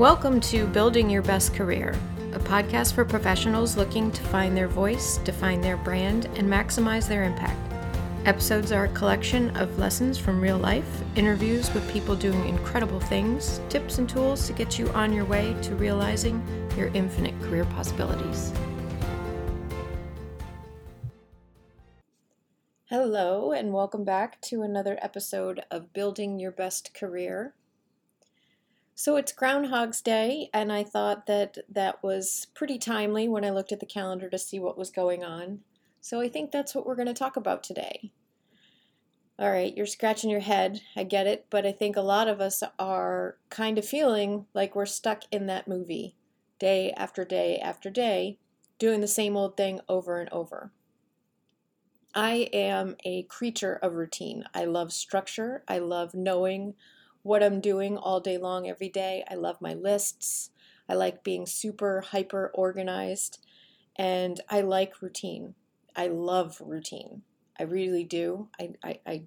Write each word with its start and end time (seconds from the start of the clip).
Welcome 0.00 0.40
to 0.40 0.66
Building 0.66 1.10
Your 1.10 1.20
Best 1.20 1.52
Career, 1.52 1.94
a 2.32 2.38
podcast 2.38 2.94
for 2.94 3.04
professionals 3.04 3.76
looking 3.76 4.10
to 4.12 4.22
find 4.22 4.56
their 4.56 4.66
voice, 4.66 5.18
define 5.18 5.60
their 5.60 5.76
brand, 5.76 6.24
and 6.36 6.48
maximize 6.48 7.06
their 7.06 7.24
impact. 7.24 7.60
Episodes 8.24 8.72
are 8.72 8.84
a 8.84 8.92
collection 8.94 9.54
of 9.58 9.78
lessons 9.78 10.16
from 10.16 10.40
real 10.40 10.56
life, 10.56 10.88
interviews 11.16 11.70
with 11.74 11.86
people 11.92 12.16
doing 12.16 12.48
incredible 12.48 12.98
things, 12.98 13.60
tips 13.68 13.98
and 13.98 14.08
tools 14.08 14.46
to 14.46 14.54
get 14.54 14.78
you 14.78 14.88
on 14.92 15.12
your 15.12 15.26
way 15.26 15.54
to 15.60 15.74
realizing 15.74 16.42
your 16.78 16.88
infinite 16.94 17.38
career 17.42 17.66
possibilities. 17.66 18.54
Hello, 22.86 23.52
and 23.52 23.74
welcome 23.74 24.04
back 24.04 24.40
to 24.40 24.62
another 24.62 24.98
episode 25.02 25.62
of 25.70 25.92
Building 25.92 26.40
Your 26.40 26.52
Best 26.52 26.94
Career. 26.94 27.52
So 29.00 29.16
it's 29.16 29.32
Groundhog's 29.32 30.02
Day, 30.02 30.50
and 30.52 30.70
I 30.70 30.84
thought 30.84 31.24
that 31.24 31.56
that 31.70 32.02
was 32.02 32.48
pretty 32.52 32.78
timely 32.78 33.28
when 33.28 33.46
I 33.46 33.50
looked 33.50 33.72
at 33.72 33.80
the 33.80 33.86
calendar 33.86 34.28
to 34.28 34.36
see 34.38 34.60
what 34.60 34.76
was 34.76 34.90
going 34.90 35.24
on. 35.24 35.60
So 36.02 36.20
I 36.20 36.28
think 36.28 36.52
that's 36.52 36.74
what 36.74 36.84
we're 36.84 36.96
going 36.96 37.08
to 37.08 37.14
talk 37.14 37.34
about 37.34 37.62
today. 37.62 38.12
All 39.38 39.50
right, 39.50 39.74
you're 39.74 39.86
scratching 39.86 40.28
your 40.28 40.40
head. 40.40 40.82
I 40.94 41.04
get 41.04 41.26
it, 41.26 41.46
but 41.48 41.64
I 41.64 41.72
think 41.72 41.96
a 41.96 42.02
lot 42.02 42.28
of 42.28 42.42
us 42.42 42.62
are 42.78 43.38
kind 43.48 43.78
of 43.78 43.86
feeling 43.86 44.44
like 44.52 44.76
we're 44.76 44.84
stuck 44.84 45.22
in 45.32 45.46
that 45.46 45.66
movie 45.66 46.14
day 46.58 46.92
after 46.94 47.24
day 47.24 47.56
after 47.56 47.88
day, 47.88 48.36
doing 48.78 49.00
the 49.00 49.08
same 49.08 49.34
old 49.34 49.56
thing 49.56 49.80
over 49.88 50.20
and 50.20 50.28
over. 50.28 50.72
I 52.14 52.50
am 52.52 52.96
a 53.06 53.22
creature 53.22 53.76
of 53.76 53.94
routine. 53.94 54.44
I 54.52 54.66
love 54.66 54.92
structure. 54.92 55.64
I 55.66 55.78
love 55.78 56.12
knowing 56.12 56.74
what 57.22 57.42
I'm 57.42 57.60
doing 57.60 57.96
all 57.96 58.20
day 58.20 58.38
long 58.38 58.68
every 58.68 58.88
day. 58.88 59.24
I 59.30 59.34
love 59.34 59.60
my 59.60 59.74
lists. 59.74 60.50
I 60.88 60.94
like 60.94 61.22
being 61.22 61.46
super 61.46 62.00
hyper 62.00 62.50
organized 62.54 63.44
and 63.96 64.40
I 64.48 64.60
like 64.62 65.02
routine. 65.02 65.54
I 65.94 66.06
love 66.06 66.60
routine. 66.60 67.22
I 67.58 67.64
really 67.64 68.04
do. 68.04 68.48
I, 68.58 68.70
I, 68.82 68.98
I 69.06 69.22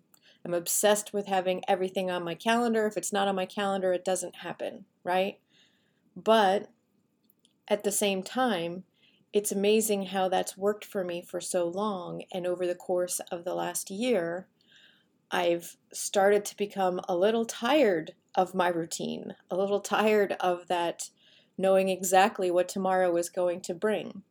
am 0.45 0.53
obsessed 0.53 1.13
with 1.13 1.27
having 1.27 1.61
everything 1.67 2.09
on 2.09 2.23
my 2.23 2.35
calendar. 2.35 2.87
If 2.87 2.97
it's 2.97 3.13
not 3.13 3.27
on 3.27 3.35
my 3.35 3.45
calendar, 3.45 3.93
it 3.93 4.03
doesn't 4.03 4.37
happen, 4.37 4.85
right? 5.03 5.39
But 6.15 6.69
at 7.67 7.83
the 7.83 7.91
same 7.91 8.23
time, 8.23 8.83
it's 9.31 9.51
amazing 9.51 10.07
how 10.07 10.29
that's 10.29 10.57
worked 10.57 10.85
for 10.85 11.03
me 11.03 11.21
for 11.21 11.39
so 11.39 11.67
long. 11.67 12.23
And 12.31 12.45
over 12.45 12.67
the 12.67 12.75
course 12.75 13.19
of 13.31 13.45
the 13.45 13.55
last 13.55 13.89
year, 13.89 14.47
I've 15.33 15.77
started 15.91 16.45
to 16.45 16.57
become 16.57 17.01
a 17.09 17.17
little 17.17 17.43
tired 17.43 18.13
of 18.35 18.53
my 18.53 18.67
routine, 18.67 19.35
a 19.49 19.57
little 19.57 19.79
tired 19.79 20.33
of 20.39 20.67
that 20.67 21.09
knowing 21.57 21.89
exactly 21.89 22.51
what 22.51 22.69
tomorrow 22.69 23.17
is 23.17 23.29
going 23.29 23.61
to 23.61 23.73
bring. 23.73 24.21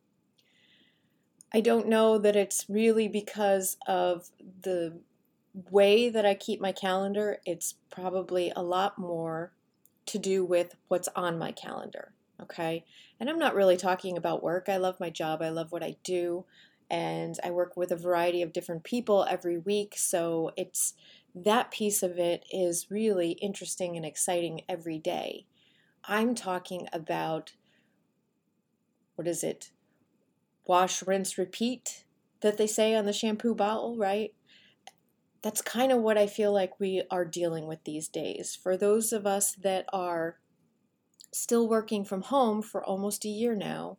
I 1.53 1.59
don't 1.59 1.89
know 1.89 2.17
that 2.17 2.37
it's 2.37 2.65
really 2.69 3.09
because 3.09 3.75
of 3.85 4.29
the 4.61 5.01
way 5.69 6.09
that 6.09 6.25
I 6.25 6.35
keep 6.35 6.61
my 6.61 6.71
calendar. 6.71 7.39
It's 7.45 7.75
probably 7.91 8.53
a 8.55 8.63
lot 8.63 8.97
more 8.97 9.51
to 10.05 10.17
do 10.17 10.45
with 10.45 10.75
what's 10.87 11.09
on 11.17 11.37
my 11.37 11.51
calendar. 11.51 12.13
Okay. 12.41 12.85
And 13.19 13.29
I'm 13.29 13.39
not 13.39 13.55
really 13.55 13.77
talking 13.77 14.17
about 14.17 14.41
work. 14.41 14.69
I 14.69 14.77
love 14.77 14.99
my 15.01 15.09
job. 15.09 15.41
I 15.41 15.49
love 15.49 15.71
what 15.71 15.83
I 15.83 15.97
do 16.03 16.45
and 16.89 17.39
I 17.43 17.51
work 17.51 17.75
with 17.75 17.91
a 17.91 17.95
variety 17.95 18.41
of 18.41 18.53
different 18.53 18.83
people 18.83 19.25
every 19.29 19.57
week. 19.57 19.95
So 19.97 20.51
it's 20.57 20.93
that 21.35 21.71
piece 21.71 22.03
of 22.03 22.17
it 22.17 22.45
is 22.51 22.91
really 22.91 23.31
interesting 23.33 23.95
and 23.97 24.05
exciting 24.05 24.61
every 24.69 24.99
day. 24.99 25.45
I'm 26.05 26.35
talking 26.35 26.87
about 26.93 27.53
what 29.15 29.27
is 29.27 29.43
it? 29.43 29.71
Wash, 30.65 31.05
rinse, 31.05 31.37
repeat 31.37 32.05
that 32.41 32.57
they 32.57 32.67
say 32.67 32.95
on 32.95 33.05
the 33.05 33.13
shampoo 33.13 33.55
bottle, 33.55 33.97
right? 33.97 34.33
That's 35.41 35.61
kind 35.61 35.91
of 35.91 35.99
what 35.99 36.17
I 36.17 36.27
feel 36.27 36.53
like 36.53 36.79
we 36.79 37.03
are 37.11 37.25
dealing 37.25 37.67
with 37.67 37.83
these 37.83 38.07
days. 38.07 38.57
For 38.61 38.77
those 38.77 39.11
of 39.11 39.25
us 39.25 39.53
that 39.55 39.85
are 39.91 40.39
still 41.31 41.67
working 41.67 42.05
from 42.05 42.21
home 42.21 42.61
for 42.61 42.83
almost 42.83 43.25
a 43.25 43.29
year 43.29 43.55
now, 43.55 43.97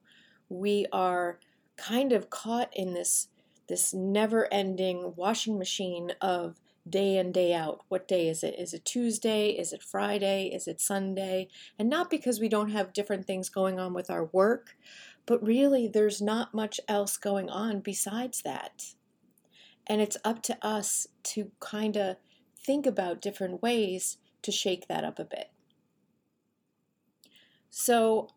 we 0.48 0.86
are 0.92 1.40
kind 1.76 2.12
of 2.12 2.30
caught 2.30 2.70
in 2.74 2.94
this 2.94 3.28
this 3.66 3.94
never-ending 3.94 5.14
washing 5.16 5.58
machine 5.58 6.12
of 6.20 6.60
day 6.86 7.16
in 7.16 7.32
day 7.32 7.54
out. 7.54 7.80
What 7.88 8.06
day 8.06 8.28
is 8.28 8.42
it? 8.42 8.54
Is 8.58 8.74
it 8.74 8.84
tuesday? 8.84 9.50
Is 9.50 9.72
it 9.72 9.82
friday? 9.82 10.48
Is 10.48 10.68
it 10.68 10.82
sunday? 10.82 11.48
And 11.78 11.88
not 11.88 12.10
because 12.10 12.40
we 12.40 12.50
don't 12.50 12.72
have 12.72 12.92
different 12.92 13.26
things 13.26 13.48
going 13.48 13.80
on 13.80 13.94
with 13.94 14.10
our 14.10 14.26
work 14.26 14.76
but 15.26 15.42
really 15.42 15.88
there's 15.88 16.20
not 16.20 16.54
much 16.54 16.80
else 16.88 17.16
going 17.16 17.48
on 17.48 17.80
besides 17.80 18.42
that. 18.42 18.94
And 19.86 20.00
it's 20.00 20.16
up 20.24 20.42
to 20.44 20.58
us 20.62 21.06
to 21.24 21.50
kind 21.60 21.96
of 21.96 22.16
think 22.56 22.86
about 22.86 23.20
different 23.20 23.62
ways 23.62 24.18
to 24.42 24.52
shake 24.52 24.88
that 24.88 25.04
up 25.04 25.18
a 25.18 25.24
bit. 25.24 25.50
So 27.70 28.28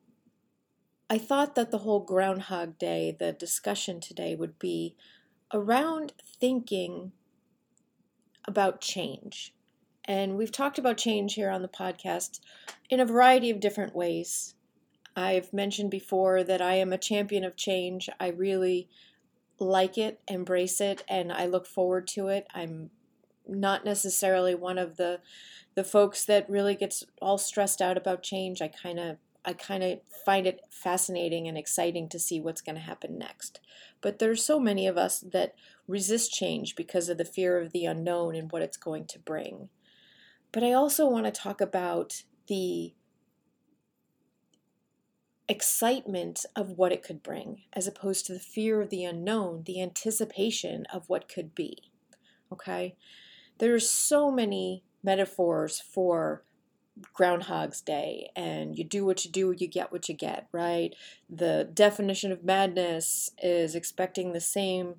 I 1.09 1.17
thought 1.17 1.55
that 1.55 1.71
the 1.71 1.79
whole 1.79 2.01
Groundhog 2.01 2.77
Day, 2.77 3.15
the 3.17 3.31
discussion 3.31 4.01
today 4.01 4.35
would 4.35 4.59
be 4.59 4.95
around 5.53 6.13
thinking 6.21 7.13
about 8.45 8.81
change. 8.81 9.53
And 10.03 10.37
we've 10.37 10.51
talked 10.51 10.77
about 10.77 10.97
change 10.97 11.35
here 11.35 11.49
on 11.49 11.61
the 11.61 11.67
podcast 11.69 12.39
in 12.89 12.99
a 12.99 13.05
variety 13.05 13.49
of 13.49 13.59
different 13.59 13.95
ways. 13.95 14.55
I've 15.15 15.53
mentioned 15.53 15.91
before 15.91 16.43
that 16.43 16.61
I 16.61 16.75
am 16.75 16.91
a 16.91 16.97
champion 16.97 17.43
of 17.43 17.55
change. 17.55 18.09
I 18.19 18.27
really 18.29 18.89
like 19.59 19.97
it, 19.97 20.19
embrace 20.27 20.79
it, 20.81 21.03
and 21.07 21.31
I 21.31 21.45
look 21.45 21.65
forward 21.65 22.07
to 22.07 22.27
it. 22.27 22.47
I'm 22.53 22.91
not 23.47 23.85
necessarily 23.85 24.55
one 24.55 24.77
of 24.77 24.97
the 24.97 25.21
the 25.75 25.83
folks 25.83 26.25
that 26.25 26.49
really 26.49 26.73
gets 26.73 27.03
all 27.21 27.37
stressed 27.37 27.81
out 27.81 27.97
about 27.97 28.23
change. 28.23 28.61
I 28.61 28.67
kind 28.67 28.99
of 28.99 29.17
I 29.47 29.53
kind 29.53 29.81
of 29.81 30.01
find 30.25 30.45
it 30.45 30.59
fascinating 30.69 31.47
and 31.47 31.57
exciting 31.57 32.09
to 32.09 32.19
see 32.19 32.41
what's 32.41 32.61
going 32.61 32.75
to 32.75 32.81
happen 32.81 33.17
next. 33.17 33.61
But 34.01 34.19
there's 34.19 34.43
so 34.43 34.59
many 34.59 34.87
of 34.87 34.97
us 34.97 35.21
that 35.21 35.55
resist 35.87 36.33
change 36.33 36.75
because 36.75 37.07
of 37.07 37.17
the 37.17 37.23
fear 37.23 37.57
of 37.57 37.71
the 37.71 37.85
unknown 37.85 38.35
and 38.35 38.51
what 38.51 38.61
it's 38.61 38.75
going 38.75 39.05
to 39.05 39.19
bring. 39.19 39.69
But 40.51 40.65
I 40.65 40.73
also 40.73 41.07
want 41.07 41.27
to 41.27 41.31
talk 41.31 41.61
about 41.61 42.23
the 42.47 42.93
excitement 45.47 46.45
of 46.53 46.71
what 46.71 46.91
it 46.91 47.01
could 47.01 47.23
bring, 47.23 47.61
as 47.71 47.87
opposed 47.87 48.25
to 48.25 48.33
the 48.33 48.39
fear 48.39 48.81
of 48.81 48.89
the 48.89 49.05
unknown, 49.05 49.63
the 49.65 49.81
anticipation 49.81 50.85
of 50.91 51.07
what 51.07 51.29
could 51.29 51.55
be. 51.55 51.77
Okay? 52.51 52.97
There's 53.59 53.89
so 53.89 54.29
many 54.29 54.83
metaphors 55.01 55.79
for 55.79 56.43
Groundhog's 57.13 57.81
Day 57.81 58.29
and 58.35 58.77
you 58.77 58.83
do 58.83 59.05
what 59.05 59.25
you 59.25 59.31
do, 59.31 59.53
you 59.57 59.67
get 59.67 59.91
what 59.91 60.09
you 60.09 60.15
get, 60.15 60.47
right? 60.51 60.95
The 61.29 61.69
definition 61.73 62.31
of 62.31 62.43
madness 62.43 63.31
is 63.41 63.75
expecting 63.75 64.33
the 64.33 64.41
same, 64.41 64.95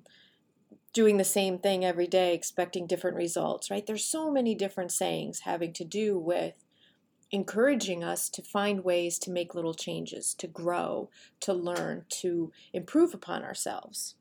doing 0.93 1.17
the 1.17 1.23
same 1.23 1.59
thing 1.59 1.83
every 1.85 2.07
day, 2.07 2.33
expecting 2.33 2.87
different 2.87 3.17
results, 3.17 3.69
right? 3.69 3.85
There's 3.85 4.05
so 4.05 4.31
many 4.31 4.55
different 4.55 4.91
sayings 4.91 5.41
having 5.41 5.73
to 5.73 5.83
do 5.83 6.17
with 6.17 6.53
encouraging 7.31 8.03
us 8.03 8.29
to 8.29 8.41
find 8.41 8.83
ways 8.83 9.19
to 9.19 9.31
make 9.31 9.53
little 9.53 9.73
changes, 9.73 10.33
to 10.35 10.47
grow, 10.47 11.09
to 11.41 11.53
learn, 11.53 12.05
to 12.09 12.51
improve 12.73 13.13
upon 13.13 13.43
ourselves. 13.43 14.15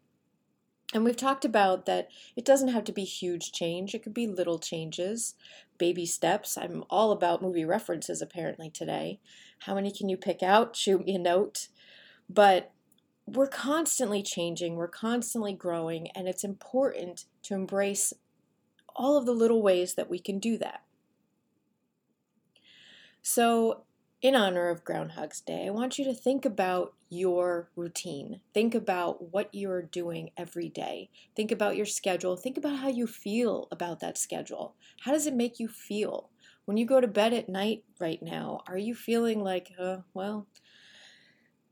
And 0.95 1.05
we've 1.05 1.17
talked 1.17 1.45
about 1.45 1.85
that 1.87 2.09
it 2.35 2.47
doesn't 2.47 2.69
have 2.69 2.85
to 2.85 2.93
be 2.93 3.05
huge 3.05 3.53
change, 3.53 3.95
it 3.95 4.03
could 4.03 4.15
be 4.15 4.27
little 4.27 4.59
changes, 4.59 5.35
baby 5.79 6.07
steps. 6.07 6.59
I'm 6.59 6.85
all 6.91 7.13
about 7.13 7.43
movie 7.43 7.65
references 7.65 8.21
apparently 8.21 8.71
today. 8.71 9.21
How 9.61 9.75
many 9.75 9.91
can 9.91 10.09
you 10.09 10.17
pick 10.17 10.43
out? 10.43 10.77
Shoot 10.77 11.05
me 11.05 11.15
a 11.15 11.19
note. 11.19 11.69
But 12.29 12.73
we're 13.27 13.47
constantly 13.47 14.23
changing, 14.23 14.77
we're 14.77 14.89
constantly 14.89 15.53
growing, 15.53 16.09
and 16.15 16.27
it's 16.27 16.45
important 16.45 17.27
to 17.43 17.55
embrace 17.55 18.13
all 18.97 19.17
of 19.17 19.27
the 19.27 19.33
little 19.33 19.63
ways 19.63 19.95
that 19.95 20.11
we 20.11 20.19
can 20.19 20.39
do 20.39 20.57
that. 20.59 20.83
So, 23.23 23.83
in 24.21 24.35
honor 24.35 24.69
of 24.69 24.85
Groundhog's 24.85 25.41
Day, 25.41 25.67
I 25.67 25.71
want 25.71 25.99
you 25.99 26.05
to 26.05 26.15
think 26.15 26.45
about 26.45 26.95
your 27.09 27.71
routine. 27.77 28.41
Think 28.53 28.75
about 28.75 29.33
what 29.33 29.49
you're 29.53 29.83
doing 29.83 30.31
every 30.37 30.69
day. 30.69 31.11
Think 31.37 31.53
about 31.53 31.77
your 31.77 31.87
schedule. 31.87 32.37
Think 32.37 32.59
about 32.59 32.79
how 32.79 32.89
you 32.89 33.07
feel 33.07 33.69
about 33.71 34.01
that 34.01 34.19
schedule. 34.19 34.75
How 35.03 35.13
does 35.13 35.27
it 35.27 35.35
make 35.35 35.61
you 35.61 35.69
feel? 35.69 36.31
When 36.65 36.77
you 36.77 36.85
go 36.85 37.01
to 37.01 37.07
bed 37.07 37.33
at 37.33 37.49
night 37.49 37.85
right 38.01 38.21
now, 38.21 38.63
are 38.67 38.77
you 38.77 38.95
feeling 38.95 39.43
like, 39.43 39.73
uh, 39.79 39.99
well, 40.13 40.49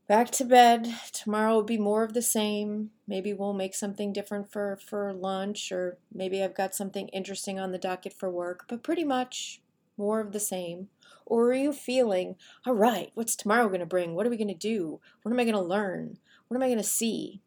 back 0.07 0.31
to 0.31 0.45
bed. 0.45 0.87
Tomorrow 1.11 1.53
will 1.53 1.63
be 1.63 1.77
more 1.77 2.03
of 2.03 2.13
the 2.13 2.21
same. 2.21 2.91
Maybe 3.07 3.33
we'll 3.33 3.53
make 3.53 3.75
something 3.75 4.13
different 4.13 4.51
for, 4.51 4.77
for 4.77 5.13
lunch, 5.13 5.71
or 5.71 5.97
maybe 6.13 6.41
I've 6.41 6.55
got 6.55 6.73
something 6.73 7.09
interesting 7.09 7.59
on 7.59 7.73
the 7.73 7.77
docket 7.77 8.13
for 8.13 8.31
work, 8.31 8.65
but 8.69 8.83
pretty 8.83 9.03
much 9.03 9.61
more 9.97 10.19
of 10.19 10.31
the 10.31 10.39
same. 10.39 10.87
Or 11.27 11.49
are 11.49 11.53
you 11.53 11.73
feeling, 11.73 12.35
all 12.65 12.73
right, 12.73 13.11
what's 13.13 13.35
tomorrow 13.35 13.67
going 13.67 13.81
to 13.81 13.85
bring? 13.85 14.15
What 14.15 14.25
are 14.25 14.29
we 14.29 14.37
going 14.37 14.47
to 14.47 14.53
do? 14.53 14.99
What 15.21 15.31
am 15.31 15.39
I 15.39 15.43
going 15.43 15.55
to 15.55 15.61
learn? 15.61 16.17
What 16.47 16.55
am 16.55 16.63
I 16.63 16.67
going 16.67 16.77
to 16.77 16.83
see? 16.83 17.41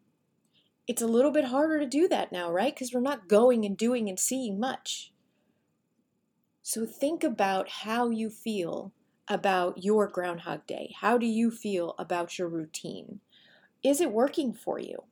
It's 0.87 1.01
a 1.01 1.07
little 1.07 1.31
bit 1.31 1.45
harder 1.45 1.79
to 1.79 1.85
do 1.85 2.07
that 2.07 2.31
now, 2.31 2.51
right? 2.51 2.73
Because 2.73 2.93
we're 2.93 3.01
not 3.01 3.27
going 3.27 3.65
and 3.65 3.75
doing 3.77 4.07
and 4.07 4.19
seeing 4.19 4.59
much. 4.59 5.11
So 6.61 6.85
think 6.85 7.23
about 7.23 7.69
how 7.69 8.09
you 8.09 8.29
feel 8.29 8.93
about 9.27 9.83
your 9.83 10.07
Groundhog 10.07 10.67
Day. 10.67 10.93
How 10.99 11.17
do 11.17 11.25
you 11.25 11.49
feel 11.49 11.95
about 11.97 12.37
your 12.37 12.47
routine? 12.47 13.19
Is 13.83 13.99
it 13.99 14.11
working 14.11 14.53
for 14.53 14.79
you? 14.79 15.03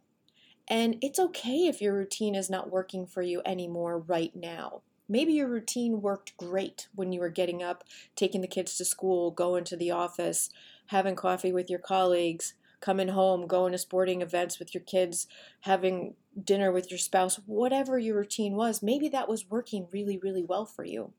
And 0.68 0.98
it's 1.02 1.18
okay 1.18 1.68
if 1.68 1.82
your 1.82 1.96
routine 1.96 2.36
is 2.36 2.50
not 2.50 2.70
working 2.70 3.08
for 3.08 3.24
you 3.24 3.42
anymore 3.46 3.98
right 3.98 4.36
now. 4.36 4.84
Maybe 5.12 5.34
your 5.34 5.48
routine 5.48 6.02
worked 6.02 6.38
great 6.38 6.88
when 6.94 7.12
you 7.12 7.20
were 7.20 7.30
getting 7.30 7.64
up, 7.64 7.84
taking 8.16 8.42
the 8.42 8.48
kids 8.48 8.78
to 8.78 8.86
school, 8.86 9.32
going 9.32 9.64
to 9.66 9.76
the 9.76 9.90
office, 9.90 10.52
having 10.88 11.16
coffee 11.16 11.52
with 11.52 11.68
your 11.68 11.80
colleagues, 11.80 12.54
coming 12.80 13.10
home, 13.10 13.48
going 13.48 13.72
to 13.72 13.80
sporting 13.80 14.22
events 14.22 14.60
with 14.60 14.74
your 14.74 14.84
kids, 14.84 15.26
having 15.62 16.14
dinner 16.42 16.72
with 16.72 16.92
your 16.92 17.00
spouse, 17.00 17.38
whatever 17.48 17.98
your 17.98 18.18
routine 18.18 18.56
was. 18.56 18.84
Maybe 18.84 19.10
that 19.10 19.28
was 19.28 19.50
working 19.50 19.88
really, 19.92 20.20
really 20.20 20.44
well 20.44 20.66
for 20.66 20.86
you. 20.86 21.12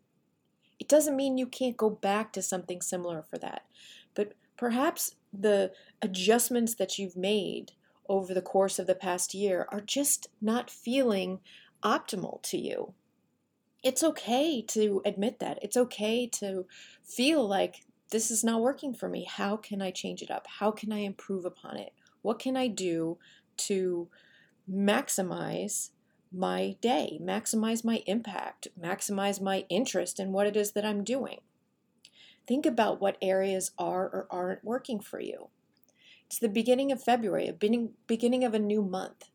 It 0.78 0.88
doesn't 0.88 1.16
mean 1.16 1.36
you 1.36 1.46
can't 1.46 1.76
go 1.76 1.90
back 1.90 2.32
to 2.34 2.42
something 2.42 2.80
similar 2.80 3.22
for 3.22 3.38
that. 3.38 3.64
But 4.14 4.34
perhaps 4.56 5.16
the 5.32 5.72
adjustments 6.00 6.76
that 6.76 6.96
you've 6.96 7.16
made 7.16 7.72
over 8.08 8.32
the 8.32 8.40
course 8.40 8.78
of 8.78 8.86
the 8.86 8.94
past 8.94 9.34
year 9.34 9.66
are 9.70 9.80
just 9.80 10.28
not 10.40 10.70
feeling 10.70 11.40
optimal 11.82 12.40
to 12.42 12.56
you 12.56 12.94
it's 13.82 14.02
okay 14.02 14.62
to 14.68 15.02
admit 15.04 15.38
that. 15.40 15.58
It's 15.62 15.76
okay 15.76 16.26
to 16.34 16.66
feel 17.04 17.46
like 17.46 17.84
this 18.10 18.30
is 18.30 18.44
not 18.44 18.60
working 18.60 18.92
for 18.92 19.08
me. 19.08 19.24
How 19.24 19.56
can 19.56 19.80
I 19.80 19.90
change 19.90 20.22
it 20.22 20.30
up? 20.30 20.46
How 20.58 20.70
can 20.70 20.92
I 20.92 20.98
improve 20.98 21.44
upon 21.44 21.76
it? 21.76 21.92
What 22.22 22.38
can 22.38 22.56
I 22.56 22.66
do 22.66 23.18
to 23.58 24.08
maximize 24.70 25.90
my 26.32 26.76
day, 26.80 27.18
maximize 27.22 27.84
my 27.84 28.02
impact, 28.06 28.68
maximize 28.80 29.40
my 29.40 29.64
interest 29.68 30.20
in 30.20 30.32
what 30.32 30.46
it 30.46 30.56
is 30.56 30.72
that 30.72 30.84
I'm 30.84 31.02
doing? 31.02 31.38
Think 32.46 32.66
about 32.66 33.00
what 33.00 33.16
areas 33.22 33.70
are 33.78 34.04
or 34.04 34.26
aren't 34.30 34.64
working 34.64 35.00
for 35.00 35.20
you. 35.20 35.48
It's 36.26 36.38
the 36.38 36.48
beginning 36.48 36.92
of 36.92 37.02
February, 37.02 37.48
a 37.48 37.52
beginning 37.52 38.44
of 38.44 38.54
a 38.54 38.58
new 38.58 38.82
month. 38.82 39.30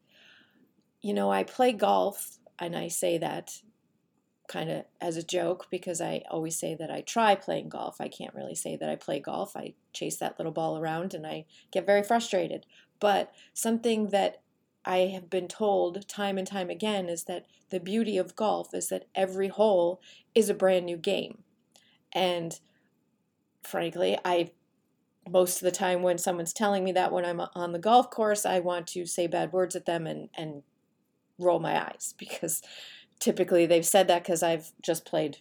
You 1.01 1.13
know, 1.13 1.31
I 1.31 1.43
play 1.43 1.71
golf, 1.71 2.37
and 2.57 2.75
I 2.75 2.87
say 2.87 3.17
that 3.17 3.61
kind 4.47 4.69
of 4.69 4.85
as 5.01 5.17
a 5.17 5.23
joke 5.23 5.67
because 5.69 6.01
I 6.01 6.23
always 6.29 6.57
say 6.57 6.75
that 6.75 6.91
I 6.91 7.01
try 7.01 7.35
playing 7.35 7.69
golf. 7.69 7.99
I 7.99 8.07
can't 8.07 8.33
really 8.33 8.55
say 8.55 8.75
that 8.75 8.89
I 8.89 8.95
play 8.95 9.19
golf. 9.19 9.55
I 9.55 9.73
chase 9.93 10.17
that 10.17 10.37
little 10.39 10.51
ball 10.51 10.77
around 10.77 11.13
and 11.13 11.25
I 11.25 11.45
get 11.71 11.85
very 11.85 12.03
frustrated. 12.03 12.65
But 12.99 13.33
something 13.53 14.09
that 14.09 14.41
I 14.85 14.97
have 15.13 15.29
been 15.29 15.47
told 15.47 16.07
time 16.07 16.37
and 16.37 16.47
time 16.47 16.69
again 16.69 17.09
is 17.09 17.23
that 17.23 17.47
the 17.69 17.79
beauty 17.79 18.17
of 18.17 18.35
golf 18.35 18.73
is 18.73 18.89
that 18.89 19.07
every 19.15 19.47
hole 19.47 19.99
is 20.35 20.49
a 20.49 20.53
brand 20.53 20.85
new 20.85 20.97
game. 20.97 21.43
And 22.13 22.59
frankly, 23.63 24.17
I 24.23 24.51
most 25.27 25.57
of 25.57 25.65
the 25.65 25.71
time 25.71 26.03
when 26.03 26.19
someone's 26.19 26.53
telling 26.53 26.83
me 26.83 26.91
that 26.91 27.11
when 27.11 27.25
I'm 27.25 27.41
on 27.55 27.71
the 27.71 27.79
golf 27.79 28.11
course, 28.11 28.45
I 28.45 28.59
want 28.59 28.85
to 28.87 29.07
say 29.07 29.25
bad 29.25 29.51
words 29.51 29.75
at 29.75 29.85
them 29.85 30.05
and 30.05 30.29
and 30.35 30.61
roll 31.39 31.59
my 31.59 31.83
eyes 31.83 32.13
because 32.19 32.61
typically 33.19 33.65
they've 33.65 33.85
said 33.85 34.07
that 34.07 34.23
because 34.23 34.43
I've 34.43 34.71
just 34.81 35.05
played 35.05 35.37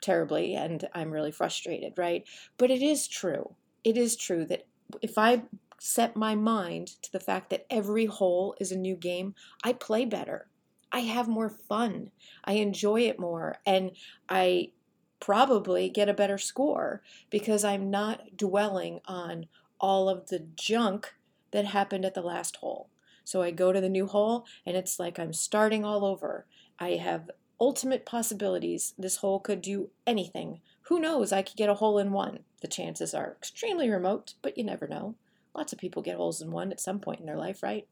terribly 0.00 0.54
and 0.54 0.88
I'm 0.94 1.10
really 1.10 1.32
frustrated, 1.32 1.94
right? 1.96 2.24
But 2.56 2.70
it 2.70 2.82
is 2.82 3.06
true. 3.06 3.54
It 3.84 3.96
is 3.96 4.16
true 4.16 4.44
that 4.46 4.66
if 5.02 5.18
I 5.18 5.42
set 5.78 6.16
my 6.16 6.34
mind 6.34 6.88
to 7.02 7.12
the 7.12 7.20
fact 7.20 7.50
that 7.50 7.66
every 7.70 8.06
hole 8.06 8.54
is 8.60 8.72
a 8.72 8.78
new 8.78 8.96
game, 8.96 9.34
I 9.64 9.72
play 9.72 10.04
better. 10.04 10.48
I 10.92 11.00
have 11.00 11.28
more 11.28 11.48
fun. 11.48 12.10
I 12.44 12.54
enjoy 12.54 13.02
it 13.02 13.20
more. 13.20 13.56
And 13.64 13.92
I 14.28 14.72
probably 15.20 15.88
get 15.88 16.08
a 16.08 16.14
better 16.14 16.38
score 16.38 17.02
because 17.28 17.64
I'm 17.64 17.90
not 17.90 18.36
dwelling 18.36 19.00
on 19.06 19.46
all 19.78 20.08
of 20.08 20.28
the 20.28 20.46
junk 20.56 21.14
that 21.52 21.66
happened 21.66 22.04
at 22.04 22.14
the 22.14 22.22
last 22.22 22.56
hole. 22.56 22.88
So 23.24 23.42
I 23.42 23.50
go 23.50 23.72
to 23.72 23.80
the 23.80 23.88
new 23.88 24.06
hole 24.06 24.46
and 24.66 24.76
it's 24.76 24.98
like 24.98 25.18
I'm 25.18 25.32
starting 25.32 25.84
all 25.84 26.04
over. 26.04 26.46
I 26.80 26.92
have 26.92 27.30
ultimate 27.60 28.06
possibilities. 28.06 28.94
This 28.98 29.16
hole 29.16 29.38
could 29.38 29.60
do 29.60 29.90
anything. 30.06 30.60
Who 30.82 30.98
knows? 30.98 31.30
I 31.30 31.42
could 31.42 31.56
get 31.56 31.68
a 31.68 31.74
hole 31.74 31.98
in 31.98 32.10
one. 32.10 32.40
The 32.62 32.68
chances 32.68 33.14
are 33.14 33.36
extremely 33.36 33.90
remote, 33.90 34.34
but 34.42 34.56
you 34.56 34.64
never 34.64 34.88
know. 34.88 35.14
Lots 35.54 35.72
of 35.72 35.78
people 35.78 36.02
get 36.02 36.16
holes 36.16 36.40
in 36.40 36.50
one 36.50 36.72
at 36.72 36.80
some 36.80 36.98
point 36.98 37.20
in 37.20 37.26
their 37.26 37.36
life, 37.36 37.62
right? 37.62 37.86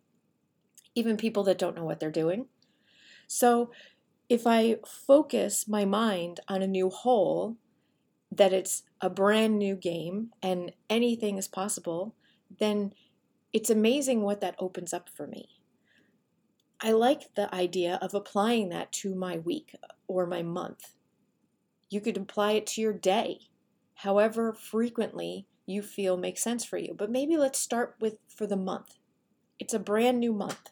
Even 0.94 1.16
people 1.16 1.44
that 1.44 1.58
don't 1.58 1.76
know 1.76 1.84
what 1.84 2.00
they're 2.00 2.10
doing. 2.10 2.46
So 3.26 3.70
if 4.28 4.46
I 4.46 4.76
focus 4.86 5.68
my 5.68 5.84
mind 5.84 6.40
on 6.48 6.62
a 6.62 6.66
new 6.66 6.88
hole, 6.88 7.56
that 8.30 8.52
it's 8.52 8.82
a 9.00 9.10
brand 9.10 9.58
new 9.58 9.74
game 9.74 10.30
and 10.42 10.72
anything 10.88 11.38
is 11.38 11.48
possible, 11.48 12.14
then 12.58 12.92
it's 13.52 13.70
amazing 13.70 14.22
what 14.22 14.40
that 14.40 14.56
opens 14.58 14.92
up 14.92 15.08
for 15.08 15.26
me. 15.26 15.57
I 16.80 16.92
like 16.92 17.34
the 17.34 17.52
idea 17.52 17.98
of 18.00 18.14
applying 18.14 18.68
that 18.68 18.92
to 18.92 19.12
my 19.12 19.38
week 19.38 19.74
or 20.06 20.26
my 20.26 20.42
month. 20.42 20.94
You 21.90 22.00
could 22.00 22.16
apply 22.16 22.52
it 22.52 22.68
to 22.68 22.80
your 22.80 22.92
day, 22.92 23.48
however 23.96 24.52
frequently 24.52 25.46
you 25.66 25.82
feel 25.82 26.16
makes 26.16 26.42
sense 26.42 26.64
for 26.64 26.78
you. 26.78 26.94
But 26.96 27.10
maybe 27.10 27.36
let's 27.36 27.58
start 27.58 27.96
with 27.98 28.18
for 28.28 28.46
the 28.46 28.56
month. 28.56 28.94
It's 29.58 29.74
a 29.74 29.80
brand 29.80 30.20
new 30.20 30.32
month. 30.32 30.70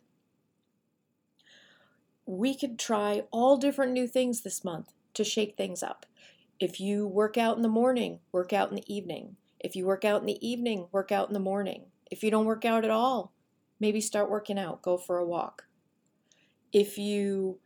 We 2.24 2.56
could 2.56 2.78
try 2.78 3.24
all 3.32 3.56
different 3.56 3.92
new 3.92 4.06
things 4.06 4.42
this 4.42 4.62
month 4.62 4.92
to 5.14 5.24
shake 5.24 5.56
things 5.56 5.82
up. 5.82 6.06
If 6.60 6.78
you 6.78 7.08
work 7.08 7.36
out 7.36 7.56
in 7.56 7.62
the 7.62 7.68
morning, 7.68 8.20
work 8.30 8.52
out 8.52 8.70
in 8.70 8.76
the 8.76 8.94
evening. 8.94 9.36
If 9.58 9.74
you 9.74 9.86
work 9.86 10.04
out 10.04 10.20
in 10.20 10.26
the 10.26 10.46
evening, 10.46 10.86
work 10.92 11.10
out 11.10 11.26
in 11.26 11.34
the 11.34 11.40
morning. 11.40 11.86
If 12.12 12.22
you 12.22 12.30
don't 12.30 12.46
work 12.46 12.64
out 12.64 12.84
at 12.84 12.90
all, 12.92 13.32
maybe 13.80 14.00
start 14.00 14.30
working 14.30 14.58
out, 14.58 14.82
go 14.82 14.96
for 14.96 15.18
a 15.18 15.26
walk 15.26 15.64
if 16.76 16.98
you 16.98 17.58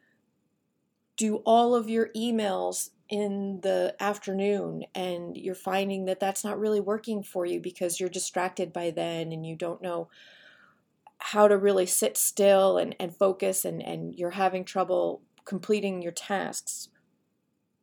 do 1.17 1.39
all 1.39 1.75
of 1.75 1.91
your 1.91 2.11
emails 2.15 2.91
in 3.09 3.59
the 3.63 3.93
afternoon 3.99 4.85
and 4.95 5.37
you're 5.37 5.53
finding 5.53 6.05
that 6.05 6.21
that's 6.21 6.45
not 6.45 6.61
really 6.61 6.79
working 6.79 7.21
for 7.21 7.45
you 7.45 7.59
because 7.59 7.99
you're 7.99 8.09
distracted 8.09 8.73
by 8.73 8.93
then 8.93 9.33
and 9.33 9.45
you 9.45 9.57
don't 9.57 9.83
know 9.83 10.09
how 11.19 11.49
to 11.49 11.59
really 11.59 11.87
sit 11.87 12.17
still 12.17 12.79
and, 12.79 12.95
and 13.01 13.17
focus 13.17 13.65
and, 13.65 13.83
and 13.83 14.15
you're 14.15 14.31
having 14.31 14.65
trouble 14.65 15.23
completing 15.45 16.01
your 16.01 16.13
tasks, 16.13 16.89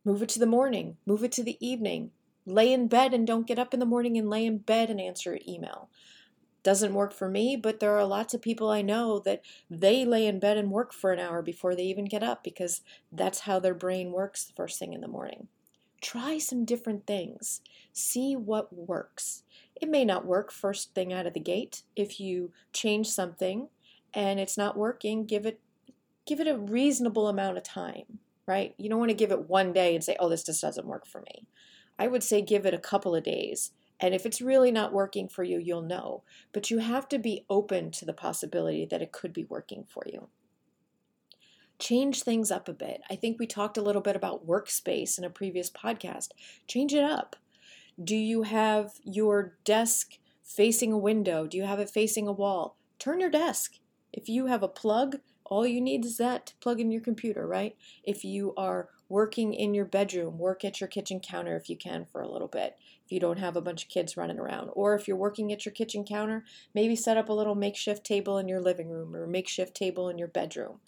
move 0.05 0.21
it 0.21 0.29
to 0.29 0.39
the 0.39 0.45
morning, 0.45 0.95
move 1.05 1.25
it 1.25 1.33
to 1.33 1.43
the 1.43 1.57
evening. 1.59 2.11
Lay 2.45 2.71
in 2.71 2.87
bed 2.87 3.13
and 3.13 3.27
don't 3.27 3.45
get 3.45 3.59
up 3.59 3.73
in 3.73 3.81
the 3.81 3.85
morning 3.85 4.17
and 4.17 4.29
lay 4.29 4.45
in 4.45 4.59
bed 4.59 4.89
and 4.89 5.01
answer 5.01 5.33
an 5.33 5.49
email 5.49 5.89
doesn't 6.67 6.93
work 6.93 7.13
for 7.13 7.29
me, 7.29 7.55
but 7.55 7.79
there 7.79 7.97
are 7.97 8.03
lots 8.03 8.33
of 8.33 8.41
people 8.41 8.69
I 8.69 8.81
know 8.81 9.19
that 9.19 9.41
they 9.69 10.03
lay 10.03 10.27
in 10.27 10.37
bed 10.37 10.57
and 10.57 10.69
work 10.69 10.91
for 10.91 11.13
an 11.13 11.19
hour 11.19 11.41
before 11.41 11.75
they 11.75 11.83
even 11.83 12.03
get 12.03 12.23
up 12.23 12.43
because 12.43 12.81
that's 13.09 13.39
how 13.39 13.57
their 13.57 13.73
brain 13.73 14.11
works 14.11 14.43
the 14.43 14.51
first 14.51 14.77
thing 14.77 14.91
in 14.91 14.99
the 14.99 15.07
morning. 15.07 15.47
Try 16.01 16.39
some 16.39 16.65
different 16.65 17.07
things. 17.07 17.61
See 17.93 18.35
what 18.35 18.75
works. 18.75 19.43
It 19.81 19.87
may 19.87 20.03
not 20.03 20.25
work 20.25 20.51
first 20.51 20.93
thing 20.93 21.13
out 21.13 21.25
of 21.25 21.33
the 21.33 21.39
gate. 21.39 21.83
If 21.95 22.19
you 22.19 22.51
change 22.73 23.07
something 23.07 23.69
and 24.13 24.37
it's 24.37 24.57
not 24.57 24.75
working, 24.75 25.25
give 25.25 25.45
it 25.45 25.61
give 26.25 26.41
it 26.41 26.49
a 26.49 26.57
reasonable 26.57 27.29
amount 27.29 27.55
of 27.55 27.63
time, 27.63 28.19
right? 28.45 28.75
You 28.77 28.89
don't 28.89 28.99
want 28.99 29.11
to 29.11 29.15
give 29.15 29.31
it 29.31 29.47
one 29.47 29.71
day 29.71 29.95
and 29.95 30.03
say, 30.03 30.17
"Oh, 30.19 30.27
this 30.27 30.43
just 30.43 30.61
doesn't 30.61 30.85
work 30.85 31.07
for 31.07 31.21
me." 31.21 31.47
I 31.97 32.09
would 32.09 32.23
say 32.23 32.41
give 32.41 32.65
it 32.65 32.73
a 32.73 32.77
couple 32.77 33.15
of 33.15 33.23
days 33.23 33.71
and 33.99 34.13
if 34.13 34.25
it's 34.25 34.41
really 34.41 34.71
not 34.71 34.93
working 34.93 35.27
for 35.27 35.43
you, 35.43 35.57
you'll 35.57 35.81
know. 35.81 36.23
But 36.53 36.69
you 36.69 36.79
have 36.79 37.09
to 37.09 37.19
be 37.19 37.45
open 37.49 37.91
to 37.91 38.05
the 38.05 38.13
possibility 38.13 38.85
that 38.85 39.01
it 39.01 39.11
could 39.11 39.33
be 39.33 39.45
working 39.45 39.85
for 39.87 40.03
you. 40.05 40.29
Change 41.79 42.23
things 42.23 42.51
up 42.51 42.67
a 42.67 42.73
bit. 42.73 43.01
I 43.09 43.15
think 43.15 43.39
we 43.39 43.47
talked 43.47 43.77
a 43.77 43.81
little 43.81 44.01
bit 44.01 44.15
about 44.15 44.47
workspace 44.47 45.17
in 45.17 45.23
a 45.23 45.29
previous 45.29 45.69
podcast. 45.69 46.29
Change 46.67 46.93
it 46.93 47.03
up. 47.03 47.35
Do 48.03 48.15
you 48.15 48.43
have 48.43 48.93
your 49.03 49.57
desk 49.63 50.17
facing 50.43 50.91
a 50.91 50.97
window? 50.97 51.47
Do 51.47 51.57
you 51.57 51.63
have 51.63 51.79
it 51.79 51.89
facing 51.89 52.27
a 52.27 52.31
wall? 52.31 52.77
Turn 52.99 53.19
your 53.19 53.29
desk. 53.29 53.79
If 54.13 54.29
you 54.29 54.47
have 54.47 54.63
a 54.63 54.67
plug, 54.67 55.17
all 55.45 55.65
you 55.65 55.81
need 55.81 56.05
is 56.05 56.17
that 56.17 56.47
to 56.47 56.55
plug 56.57 56.79
in 56.79 56.91
your 56.91 57.01
computer, 57.01 57.47
right? 57.47 57.75
If 58.03 58.23
you 58.23 58.53
are 58.57 58.89
working 59.09 59.53
in 59.53 59.73
your 59.73 59.85
bedroom, 59.85 60.37
work 60.37 60.65
at 60.65 60.81
your 60.81 60.87
kitchen 60.87 61.19
counter 61.19 61.55
if 61.55 61.69
you 61.69 61.77
can 61.77 62.05
for 62.05 62.21
a 62.21 62.31
little 62.31 62.47
bit, 62.47 62.77
you 63.11 63.19
don't 63.19 63.39
have 63.39 63.55
a 63.55 63.61
bunch 63.61 63.83
of 63.83 63.89
kids 63.89 64.17
running 64.17 64.39
around. 64.39 64.69
Or 64.73 64.95
if 64.95 65.07
you're 65.07 65.17
working 65.17 65.51
at 65.51 65.65
your 65.65 65.73
kitchen 65.73 66.03
counter, 66.03 66.43
maybe 66.73 66.95
set 66.95 67.17
up 67.17 67.29
a 67.29 67.33
little 67.33 67.55
makeshift 67.55 68.03
table 68.05 68.37
in 68.37 68.47
your 68.47 68.61
living 68.61 68.89
room 68.89 69.15
or 69.15 69.27
makeshift 69.27 69.75
table 69.75 70.09
in 70.09 70.17
your 70.17 70.27
bedroom. 70.27 70.79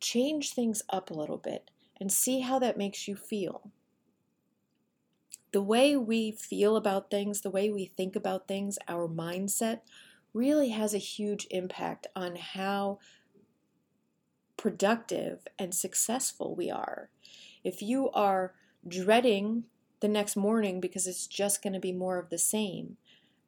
Change 0.00 0.50
things 0.52 0.82
up 0.90 1.10
a 1.10 1.14
little 1.14 1.38
bit 1.38 1.70
and 2.00 2.10
see 2.12 2.40
how 2.40 2.58
that 2.58 2.78
makes 2.78 3.08
you 3.08 3.16
feel. 3.16 3.70
the 5.52 5.62
way 5.62 5.96
we 5.96 6.32
feel 6.32 6.76
about 6.76 7.10
things, 7.10 7.40
the 7.40 7.50
way 7.50 7.70
we 7.70 7.86
think 7.86 8.16
about 8.16 8.48
things, 8.48 8.78
our 8.88 9.08
mindset 9.08 9.80
really 10.32 10.70
has 10.70 10.92
a 10.94 10.98
huge 10.98 11.46
impact 11.50 12.06
on 12.16 12.36
how 12.36 12.98
productive 14.56 15.46
and 15.58 15.74
successful 15.74 16.54
we 16.56 16.70
are. 16.70 17.10
If 17.62 17.82
you 17.82 18.10
are 18.10 18.54
dreading 18.86 19.64
the 20.04 20.08
next 20.08 20.36
morning 20.36 20.82
because 20.82 21.06
it's 21.06 21.26
just 21.26 21.62
going 21.62 21.72
to 21.72 21.80
be 21.80 21.90
more 21.90 22.18
of 22.18 22.28
the 22.28 22.36
same, 22.36 22.98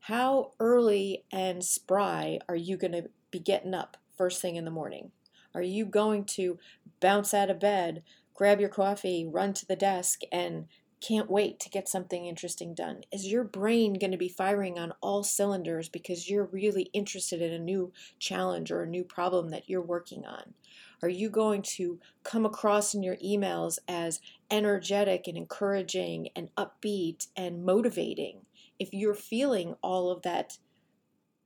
how 0.00 0.52
early 0.58 1.22
and 1.30 1.62
spry 1.62 2.38
are 2.48 2.56
you 2.56 2.78
going 2.78 2.92
to 2.92 3.10
be 3.30 3.38
getting 3.38 3.74
up 3.74 3.98
first 4.16 4.40
thing 4.40 4.56
in 4.56 4.64
the 4.64 4.70
morning? 4.70 5.10
Are 5.54 5.60
you 5.60 5.84
going 5.84 6.24
to 6.24 6.58
bounce 6.98 7.34
out 7.34 7.50
of 7.50 7.60
bed, 7.60 8.02
grab 8.32 8.58
your 8.58 8.70
coffee, 8.70 9.28
run 9.30 9.52
to 9.52 9.66
the 9.66 9.76
desk, 9.76 10.22
and 10.32 10.64
can't 11.02 11.30
wait 11.30 11.60
to 11.60 11.68
get 11.68 11.90
something 11.90 12.24
interesting 12.24 12.74
done? 12.74 13.02
Is 13.12 13.26
your 13.26 13.44
brain 13.44 13.92
going 13.92 14.12
to 14.12 14.16
be 14.16 14.30
firing 14.30 14.78
on 14.78 14.94
all 15.02 15.24
cylinders 15.24 15.90
because 15.90 16.30
you're 16.30 16.46
really 16.46 16.84
interested 16.94 17.42
in 17.42 17.52
a 17.52 17.58
new 17.58 17.92
challenge 18.18 18.70
or 18.70 18.82
a 18.82 18.88
new 18.88 19.04
problem 19.04 19.50
that 19.50 19.68
you're 19.68 19.82
working 19.82 20.24
on? 20.24 20.54
Are 21.02 21.08
you 21.08 21.28
going 21.28 21.62
to 21.62 22.00
come 22.24 22.46
across 22.46 22.94
in 22.94 23.02
your 23.02 23.16
emails 23.16 23.78
as 23.86 24.20
energetic 24.50 25.26
and 25.26 25.36
encouraging 25.36 26.28
and 26.34 26.48
upbeat 26.56 27.26
and 27.36 27.64
motivating 27.64 28.46
if 28.78 28.92
you're 28.92 29.14
feeling 29.14 29.76
all 29.82 30.10
of 30.10 30.22
that 30.22 30.58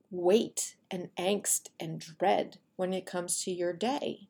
weight 0.09 0.75
and 0.89 1.09
angst 1.17 1.69
and 1.79 1.99
dread 1.99 2.59
when 2.75 2.93
it 2.93 3.05
comes 3.05 3.43
to 3.43 3.51
your 3.51 3.73
day? 3.73 4.27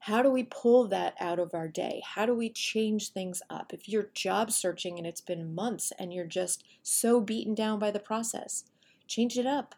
How 0.00 0.22
do 0.22 0.30
we 0.30 0.42
pull 0.42 0.86
that 0.88 1.14
out 1.18 1.38
of 1.38 1.54
our 1.54 1.66
day? 1.66 2.02
How 2.04 2.26
do 2.26 2.34
we 2.34 2.50
change 2.50 3.10
things 3.10 3.40
up? 3.48 3.72
If 3.72 3.88
you're 3.88 4.10
job 4.12 4.52
searching 4.52 4.98
and 4.98 5.06
it's 5.06 5.22
been 5.22 5.54
months 5.54 5.92
and 5.98 6.12
you're 6.12 6.26
just 6.26 6.62
so 6.82 7.20
beaten 7.20 7.54
down 7.54 7.78
by 7.78 7.90
the 7.90 7.98
process, 7.98 8.64
change 9.08 9.38
it 9.38 9.46
up. 9.46 9.74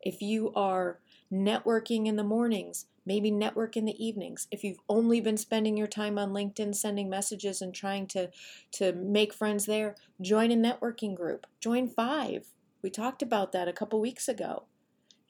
If 0.00 0.22
you 0.22 0.52
are 0.54 1.00
networking 1.32 2.06
in 2.06 2.14
the 2.14 2.22
mornings, 2.22 2.86
maybe 3.04 3.30
network 3.30 3.76
in 3.76 3.84
the 3.84 4.04
evenings. 4.04 4.46
If 4.50 4.64
you've 4.64 4.80
only 4.88 5.20
been 5.20 5.36
spending 5.36 5.76
your 5.76 5.86
time 5.86 6.18
on 6.18 6.32
LinkedIn 6.32 6.74
sending 6.74 7.10
messages 7.10 7.60
and 7.60 7.74
trying 7.74 8.06
to, 8.08 8.30
to 8.72 8.92
make 8.92 9.32
friends 9.32 9.66
there, 9.66 9.96
join 10.20 10.50
a 10.50 10.56
networking 10.56 11.14
group. 11.14 11.46
Join 11.60 11.88
five. 11.88 12.46
We 12.82 12.90
talked 12.90 13.22
about 13.22 13.52
that 13.52 13.68
a 13.68 13.72
couple 13.72 14.00
weeks 14.00 14.28
ago. 14.28 14.64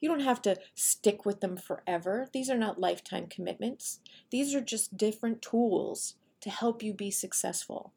You 0.01 0.09
don't 0.09 0.21
have 0.21 0.43
to 0.43 0.59
stick 0.75 1.25
with 1.25 1.41
them 1.41 1.57
forever. 1.57 2.29
These 2.33 2.51
are 2.51 2.59
not 2.59 2.81
lifetime 2.81 3.27
commitments. 3.29 4.01
These 4.31 4.55
are 4.55 4.61
just 4.61 4.97
different 4.97 5.41
tools 5.43 6.17
to 6.41 6.51
help 6.51 6.83
you 6.83 6.93
be 6.93 7.11
successful. 7.11 7.93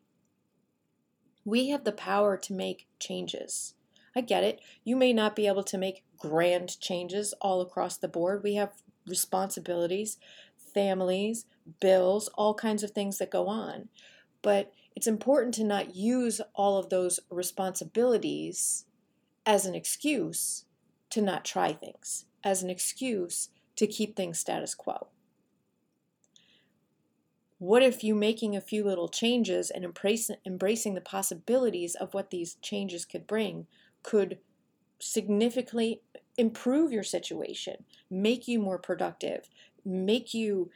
We 1.43 1.69
have 1.69 1.83
the 1.83 1.91
power 1.91 2.37
to 2.37 2.53
make 2.53 2.87
changes. 2.99 3.73
I 4.15 4.21
get 4.21 4.43
it. 4.43 4.61
You 4.83 4.95
may 4.95 5.13
not 5.13 5.35
be 5.35 5.47
able 5.47 5.63
to 5.63 5.77
make 5.77 6.03
grand 6.17 6.79
changes 6.79 7.33
all 7.41 7.59
across 7.59 7.97
the 7.97 8.07
board. 8.07 8.43
We 8.43 8.55
have 8.55 8.71
responsibilities, 9.07 10.17
families, 10.73 11.45
bills, 11.79 12.29
all 12.35 12.53
kinds 12.53 12.83
of 12.83 12.91
things 12.91 13.17
that 13.17 13.31
go 13.31 13.47
on. 13.47 13.89
But 14.41 14.71
it's 14.95 15.07
important 15.07 15.53
to 15.55 15.63
not 15.63 15.95
use 15.95 16.41
all 16.53 16.77
of 16.77 16.89
those 16.89 17.19
responsibilities 17.29 18.85
as 19.45 19.65
an 19.65 19.75
excuse 19.75 20.65
to 21.09 21.21
not 21.21 21.45
try 21.45 21.73
things 21.73 22.25
as 22.43 22.61
an 22.61 22.69
excuse 22.69 23.49
to 23.75 23.87
keep 23.87 24.15
things 24.15 24.39
status 24.39 24.75
quo. 24.75 25.07
What 27.57 27.83
if 27.83 28.03
you 28.03 28.15
making 28.15 28.55
a 28.55 28.61
few 28.61 28.83
little 28.83 29.07
changes 29.07 29.71
and 29.71 29.83
embracing, 29.83 30.93
the 30.93 31.01
possibilities 31.01 31.95
of 31.95 32.13
what 32.13 32.29
these 32.29 32.55
changes 32.55 33.05
could 33.05 33.25
bring 33.25 33.65
could 34.03 34.37
significantly 34.99 36.01
improve 36.37 36.91
your 36.91 37.03
situation, 37.03 37.85
make 38.09 38.47
you 38.47 38.59
more 38.59 38.77
productive, 38.77 39.49
make 39.83 40.33
you 40.33 40.69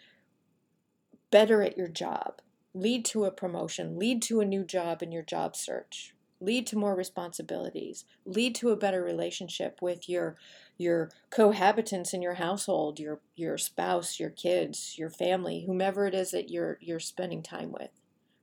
better 1.31 1.61
at 1.61 1.77
your 1.77 1.87
job, 1.87 2.41
lead 2.73 3.05
to 3.05 3.25
a 3.25 3.31
promotion, 3.31 3.97
lead 3.97 4.21
to 4.23 4.39
a 4.39 4.45
new 4.45 4.63
job 4.63 5.03
in 5.03 5.11
your 5.11 5.23
job 5.23 5.55
search, 5.55 6.15
lead 6.39 6.65
to 6.67 6.77
more 6.77 6.95
responsibilities, 6.95 8.05
lead 8.25 8.55
to 8.55 8.69
a 8.69 8.77
better 8.77 9.03
relationship 9.03 9.79
with 9.81 10.07
your 10.07 10.35
your 10.77 11.11
cohabitants 11.29 12.13
in 12.13 12.21
your 12.21 12.35
household, 12.35 12.99
your 12.99 13.19
your 13.35 13.57
spouse, 13.57 14.19
your 14.19 14.29
kids, 14.29 14.95
your 14.97 15.09
family, 15.09 15.63
whomever 15.65 16.07
it 16.07 16.13
is 16.13 16.31
that 16.31 16.49
you're 16.49 16.77
you're 16.81 16.99
spending 16.99 17.43
time 17.43 17.71
with, 17.71 17.91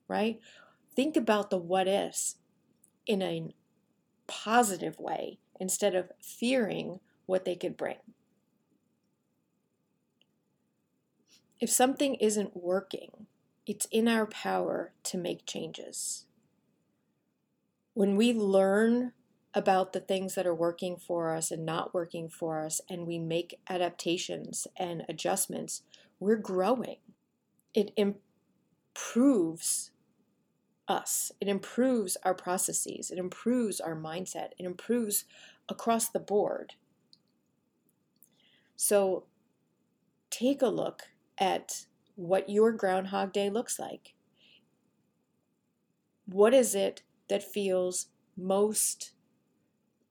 right? 0.09 0.39
Think 0.95 1.17
about 1.17 1.51
the 1.51 1.59
what 1.59 1.89
ifs 1.89 2.37
in 3.07 3.23
a 3.23 3.55
positive 4.27 4.99
way 4.99 5.39
instead 5.59 5.95
of 5.95 6.11
fearing 6.21 7.01
what 7.27 7.45
they 7.45 7.55
could 7.55 7.77
bring. 7.77 7.99
If 11.61 11.71
something 11.71 12.17
isn't 12.17 12.57
working, 12.57 13.27
it's 13.67 13.87
in 13.91 14.09
our 14.09 14.27
power 14.27 14.93
to 15.05 15.19
make 15.19 15.47
changes 15.47 16.27
when 17.97 18.15
we 18.15 18.31
learn 18.35 19.13
about 19.55 19.95
the 19.95 20.01
things 20.01 20.35
that 20.35 20.47
are 20.47 20.55
working 20.55 20.99
for 20.99 21.35
us 21.35 21.51
and 21.51 21.65
not 21.65 21.95
working 21.95 22.29
for 22.29 22.63
us, 22.63 22.79
and 22.91 23.07
we 23.07 23.19
make 23.19 23.59
adaptations 23.71 24.67
and 24.77 25.03
adjustments, 25.09 25.81
we're 26.21 26.37
growing. 26.37 26.99
It 27.73 27.95
improves 28.95 29.93
us, 30.87 31.33
it 31.41 31.49
improves 31.49 32.19
our 32.23 32.35
processes, 32.35 33.11
it 33.11 33.17
improves 33.17 33.81
our 33.81 33.97
mindset, 33.97 34.51
it 34.59 34.67
improves 34.67 35.25
across 35.67 36.11
the 36.11 36.21
board. 36.21 36.75
So 38.77 39.25
take 40.31 40.63
a 40.63 40.69
look 40.69 41.09
at 41.39 41.87
what 42.15 42.49
your 42.49 42.73
Groundhog 42.73 43.33
Day 43.33 43.51
looks 43.51 43.79
like. 43.79 44.15
What 46.27 46.55
is 46.55 46.75
it 46.75 47.03
that 47.29 47.43
feels 47.43 48.09
most 48.37 49.13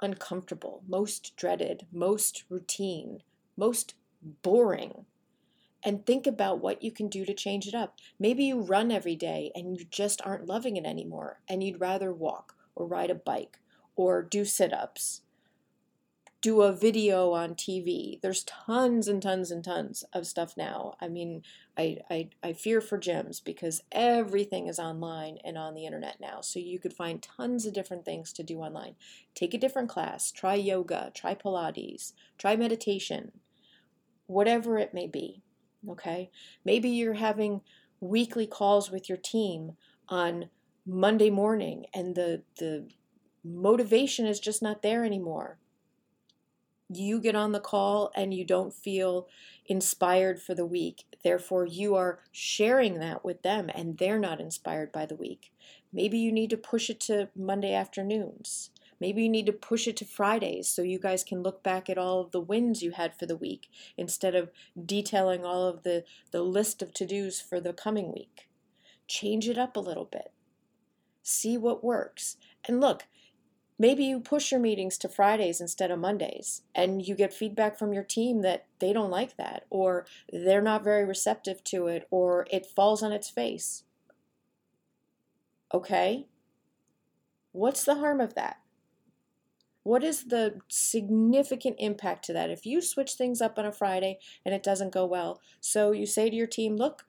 uncomfortable, 0.02 0.84
most 0.88 1.36
dreaded, 1.36 1.86
most 1.92 2.44
routine, 2.50 3.22
most 3.58 3.96
boring. 4.42 5.06
And 5.84 6.06
think 6.06 6.26
about 6.26 6.62
what 6.62 6.82
you 6.82 6.92
can 6.92 7.10
do 7.10 7.26
to 7.26 7.34
change 7.34 7.68
it 7.68 7.76
up. 7.76 7.98
Maybe 8.20 8.46
you 8.46 8.62
run 8.62 8.92
every 8.92 9.16
day 9.16 9.52
and 9.54 9.78
you 9.78 9.86
just 9.86 10.22
aren't 10.26 10.48
loving 10.48 10.78
it 10.78 10.86
anymore, 10.86 11.42
and 11.48 11.64
you'd 11.64 11.80
rather 11.80 12.12
walk 12.12 12.56
or 12.76 12.88
ride 12.88 13.12
a 13.12 13.16
bike 13.16 13.60
or 13.96 14.24
do 14.24 14.46
sit 14.46 14.74
ups 14.74 15.22
do 16.46 16.62
a 16.62 16.72
video 16.72 17.32
on 17.32 17.56
TV. 17.56 18.22
There's 18.22 18.44
tons 18.44 19.08
and 19.08 19.20
tons 19.20 19.50
and 19.50 19.64
tons 19.64 20.04
of 20.14 20.28
stuff 20.28 20.56
now. 20.56 20.94
I 21.02 21.08
mean, 21.08 21.42
I, 21.76 21.98
I, 22.08 22.30
I 22.44 22.54
fear 22.54 22.82
for 22.82 23.00
gyms 23.00 23.44
because 23.44 23.82
everything 23.92 24.68
is 24.68 24.78
online 24.78 25.40
and 25.44 25.58
on 25.58 25.74
the 25.74 25.88
internet 25.88 26.18
now. 26.22 26.42
So 26.42 26.60
you 26.60 26.78
could 26.78 26.94
find 26.94 27.20
tons 27.20 27.66
of 27.66 27.74
different 27.74 28.06
things 28.06 28.32
to 28.34 28.44
do 28.44 28.60
online. 28.60 28.94
Take 29.34 29.56
a 29.56 29.58
different 29.58 29.90
class, 29.90 30.32
try 30.32 30.54
yoga, 30.54 31.12
try 31.16 31.34
Pilates, 31.34 32.14
try 32.38 32.56
meditation, 32.56 33.32
whatever 34.28 34.78
it 34.78 34.94
may 34.94 35.08
be. 35.08 35.42
Okay? 35.90 36.30
Maybe 36.64 36.90
you're 36.90 37.16
having 37.16 37.62
weekly 38.00 38.46
calls 38.46 38.92
with 38.92 39.10
your 39.10 39.18
team 39.18 39.78
on 40.10 40.50
Monday 40.86 41.32
morning 41.32 41.88
and 41.92 42.14
the, 42.14 42.44
the 42.60 42.88
motivation 43.44 44.28
is 44.28 44.40
just 44.40 44.62
not 44.62 44.84
there 44.84 45.04
anymore 45.04 45.58
you 46.90 47.20
get 47.20 47.36
on 47.36 47.52
the 47.52 47.60
call 47.60 48.12
and 48.16 48.34
you 48.34 48.46
don't 48.46 48.74
feel 48.74 49.28
inspired 49.66 50.42
for 50.42 50.54
the 50.54 50.66
week. 50.66 51.06
Therefore, 51.24 51.66
you 51.66 51.96
are 51.96 52.20
sharing 52.32 53.00
that 53.00 53.26
with 53.26 53.42
them 53.42 53.70
and 53.74 53.98
they're 53.98 54.20
not 54.20 54.40
inspired 54.40 54.92
by 54.92 55.06
the 55.06 55.16
week. 55.16 55.52
Maybe 55.92 56.18
you 56.18 56.32
need 56.32 56.50
to 56.52 56.58
push 56.58 56.90
it 56.90 57.00
to 57.02 57.30
Monday 57.36 57.74
afternoons. 57.74 58.70
Maybe 59.00 59.24
you 59.24 59.30
need 59.30 59.46
to 59.48 59.54
push 59.54 59.88
it 59.88 59.98
to 59.98 60.06
Fridays 60.06 60.70
so 60.70 60.82
you 60.82 61.00
guys 61.00 61.24
can 61.24 61.44
look 61.44 61.64
back 61.64 61.90
at 61.90 61.98
all 61.98 62.22
of 62.22 62.32
the 62.32 62.40
wins 62.40 62.82
you 62.82 62.92
had 62.92 63.18
for 63.18 63.26
the 63.26 63.36
week 63.36 63.68
instead 63.98 64.36
of 64.36 64.52
detailing 64.86 65.44
all 65.44 65.68
of 65.68 65.84
the, 65.84 66.06
the 66.32 66.42
list 66.42 66.82
of 66.82 66.94
to 66.94 67.06
dos 67.06 67.42
for 67.42 67.60
the 67.60 67.74
coming 67.74 68.14
week. 68.14 68.48
Change 69.08 69.50
it 69.50 69.58
up 69.58 69.76
a 69.76 69.82
little 69.82 70.06
bit. 70.06 70.32
See 71.24 71.58
what 71.58 71.84
works. 71.84 72.38
And 72.68 72.80
look, 72.80 73.06
Maybe 73.78 74.06
you 74.06 74.22
push 74.22 74.52
your 74.52 74.62
meetings 74.62 74.98
to 75.00 75.10
Fridays 75.10 75.60
instead 75.60 75.92
of 75.92 76.00
Mondays, 76.00 76.62
and 76.74 77.06
you 77.06 77.14
get 77.14 77.34
feedback 77.34 77.78
from 77.78 77.92
your 77.92 78.04
team 78.04 78.42
that 78.42 78.68
they 78.80 78.94
don't 78.94 79.10
like 79.10 79.36
that, 79.36 79.66
or 79.70 80.06
they're 80.32 80.62
not 80.62 80.84
very 80.84 81.04
receptive 81.04 81.64
to 81.66 81.88
it, 81.88 82.08
or 82.10 82.48
it 82.50 82.66
falls 82.66 83.04
on 83.04 83.12
its 83.12 83.30
face. 83.30 83.84
Okay? 85.74 86.28
What's 87.52 87.84
the 87.84 87.96
harm 87.96 88.22
of 88.22 88.34
that? 88.36 88.58
What 89.84 90.04
is 90.04 90.26
the 90.26 90.62
significant 90.70 91.76
impact 91.78 92.26
to 92.26 92.34
that? 92.34 92.50
If 92.50 92.66
you 92.66 92.82
switch 92.82 93.14
things 93.14 93.42
up 93.42 93.60
on 93.60 93.66
a 93.66 93.72
Friday 93.72 94.20
and 94.46 94.56
it 94.56 94.64
doesn't 94.64 94.94
go 94.94 95.06
well, 95.06 95.42
so 95.60 95.92
you 95.92 96.06
say 96.06 96.30
to 96.30 96.36
your 96.36 96.48
team, 96.48 96.76
look, 96.78 97.06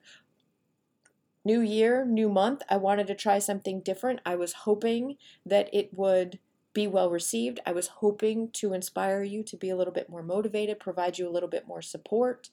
New 1.47 1.61
year, 1.61 2.03
new 2.03 2.27
month, 2.27 2.61
I 2.69 2.75
wanted 2.75 3.07
to 3.07 3.15
try 3.15 3.39
something 3.39 3.79
different. 3.79 4.19
I 4.25 4.35
was 4.35 4.51
hoping 4.51 5.15
that 5.45 5.69
it 5.71 5.93
would 5.93 6.39
be 6.77 6.85
well 6.85 7.09
received. 7.09 7.59
I 7.65 7.71
was 7.71 7.87
hoping 7.87 8.51
to 8.51 8.71
inspire 8.71 9.23
you 9.23 9.41
to 9.41 9.57
be 9.57 9.71
a 9.71 9.75
little 9.75 9.91
bit 9.91 10.09
more 10.09 10.21
motivated, 10.21 10.79
provide 10.79 11.17
you 11.17 11.27
a 11.27 11.33
little 11.33 11.49
bit 11.49 11.67
more 11.67 11.81
support. 11.81 12.51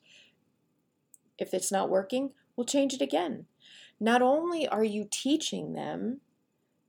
If 1.38 1.52
it's 1.52 1.70
not 1.70 1.90
working, 1.90 2.30
we'll 2.56 2.64
change 2.64 2.94
it 2.94 3.02
again. 3.02 3.44
Not 4.00 4.22
only 4.22 4.66
are 4.66 4.82
you 4.82 5.06
teaching 5.10 5.74
them 5.74 6.22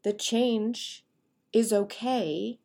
the 0.04 0.14
change 0.14 1.04
is 1.52 1.74
okay, 1.74 2.58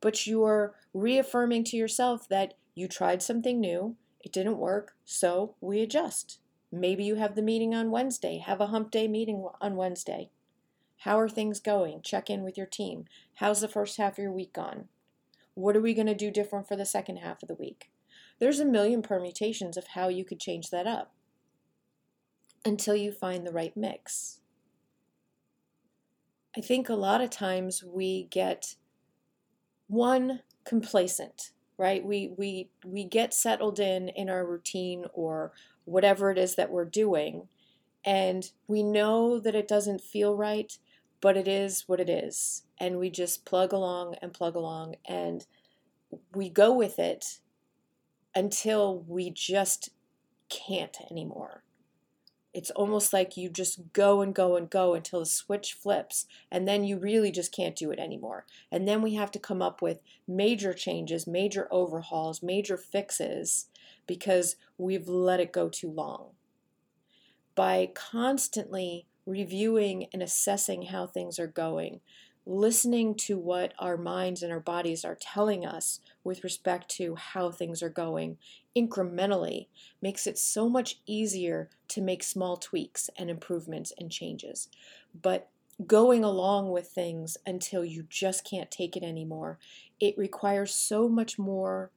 but 0.00 0.26
you're 0.26 0.74
reaffirming 0.92 1.62
to 1.66 1.76
yourself 1.76 2.28
that 2.28 2.54
you 2.74 2.88
tried 2.88 3.22
something 3.22 3.60
new, 3.60 3.94
it 4.20 4.32
didn't 4.32 4.58
work, 4.58 4.96
so 5.04 5.54
we 5.60 5.80
adjust. 5.80 6.40
Maybe 6.72 7.04
you 7.04 7.14
have 7.14 7.36
the 7.36 7.42
meeting 7.42 7.72
on 7.72 7.92
Wednesday, 7.92 8.38
have 8.38 8.60
a 8.60 8.66
hump 8.66 8.90
day 8.90 9.06
meeting 9.06 9.46
on 9.60 9.76
Wednesday. 9.76 10.30
How 11.06 11.20
are 11.20 11.28
things 11.28 11.60
going? 11.60 12.02
Check 12.02 12.28
in 12.28 12.42
with 12.42 12.56
your 12.56 12.66
team. 12.66 13.04
How's 13.34 13.60
the 13.60 13.68
first 13.68 13.96
half 13.96 14.14
of 14.14 14.18
your 14.18 14.32
week 14.32 14.52
gone? 14.52 14.88
What 15.54 15.76
are 15.76 15.80
we 15.80 15.94
going 15.94 16.08
to 16.08 16.16
do 16.16 16.32
different 16.32 16.66
for 16.66 16.74
the 16.74 16.84
second 16.84 17.18
half 17.18 17.44
of 17.44 17.48
the 17.48 17.54
week? 17.54 17.92
There's 18.40 18.58
a 18.58 18.64
million 18.64 19.02
permutations 19.02 19.76
of 19.76 19.86
how 19.94 20.08
you 20.08 20.24
could 20.24 20.40
change 20.40 20.70
that 20.70 20.84
up 20.84 21.14
until 22.64 22.96
you 22.96 23.12
find 23.12 23.46
the 23.46 23.52
right 23.52 23.76
mix. 23.76 24.40
I 26.56 26.60
think 26.60 26.88
a 26.88 26.94
lot 26.94 27.20
of 27.20 27.30
times 27.30 27.84
we 27.84 28.24
get 28.24 28.74
one 29.86 30.40
complacent, 30.64 31.52
right? 31.78 32.04
We 32.04 32.32
we 32.36 32.70
we 32.84 33.04
get 33.04 33.32
settled 33.32 33.78
in 33.78 34.08
in 34.08 34.28
our 34.28 34.44
routine 34.44 35.04
or 35.12 35.52
whatever 35.84 36.32
it 36.32 36.38
is 36.38 36.56
that 36.56 36.72
we're 36.72 36.84
doing 36.84 37.46
and 38.06 38.52
we 38.68 38.84
know 38.84 39.40
that 39.40 39.56
it 39.56 39.66
doesn't 39.66 40.00
feel 40.00 40.36
right, 40.36 40.78
but 41.20 41.36
it 41.36 41.48
is 41.48 41.84
what 41.86 42.00
it 42.00 42.08
is. 42.08 42.64
And 42.78 42.98
we 42.98 43.10
just 43.10 43.44
plug 43.44 43.72
along 43.72 44.16
and 44.20 44.32
plug 44.32 44.54
along 44.54 44.96
and 45.06 45.46
we 46.34 46.48
go 46.48 46.72
with 46.72 46.98
it 46.98 47.40
until 48.34 49.04
we 49.08 49.30
just 49.30 49.90
can't 50.48 50.98
anymore. 51.10 51.62
It's 52.52 52.70
almost 52.70 53.12
like 53.12 53.36
you 53.36 53.50
just 53.50 53.92
go 53.92 54.22
and 54.22 54.34
go 54.34 54.56
and 54.56 54.70
go 54.70 54.94
until 54.94 55.20
the 55.20 55.26
switch 55.26 55.74
flips, 55.74 56.24
and 56.50 56.66
then 56.66 56.84
you 56.84 56.96
really 56.98 57.30
just 57.30 57.52
can't 57.52 57.76
do 57.76 57.90
it 57.90 57.98
anymore. 57.98 58.46
And 58.72 58.88
then 58.88 59.02
we 59.02 59.12
have 59.14 59.30
to 59.32 59.38
come 59.38 59.60
up 59.60 59.82
with 59.82 60.00
major 60.26 60.72
changes, 60.72 61.26
major 61.26 61.68
overhauls, 61.70 62.42
major 62.42 62.78
fixes 62.78 63.68
because 64.06 64.56
we've 64.78 65.06
let 65.06 65.38
it 65.38 65.52
go 65.52 65.68
too 65.68 65.90
long. 65.90 66.30
By 67.54 67.90
constantly 67.94 69.06
reviewing 69.26 70.06
and 70.12 70.22
assessing 70.22 70.82
how 70.82 71.06
things 71.06 71.38
are 71.38 71.46
going, 71.46 72.00
listening 72.46 73.14
to 73.14 73.36
what 73.36 73.74
our 73.78 73.96
minds 73.96 74.42
and 74.42 74.52
our 74.52 74.60
bodies 74.60 75.04
are 75.04 75.18
telling 75.20 75.66
us 75.66 76.00
with 76.22 76.44
respect 76.44 76.88
to 76.88 77.16
how 77.16 77.50
things 77.50 77.82
are 77.82 77.90
going 77.90 78.38
incrementally 78.76 79.66
makes 80.00 80.26
it 80.26 80.38
so 80.38 80.68
much 80.68 81.00
easier 81.06 81.68
to 81.88 82.00
make 82.00 82.22
small 82.22 82.56
tweaks 82.56 83.10
and 83.18 83.28
improvements 83.28 83.92
and 83.98 84.12
changes. 84.12 84.68
But 85.20 85.48
going 85.86 86.22
along 86.22 86.70
with 86.70 86.88
things 86.88 87.36
until 87.44 87.84
you 87.84 88.04
just 88.08 88.48
can't 88.48 88.70
take 88.70 88.96
it 88.96 89.02
anymore, 89.02 89.58
it 89.98 90.16
requires 90.16 90.72
so 90.72 91.08
much 91.08 91.38
more 91.38 91.90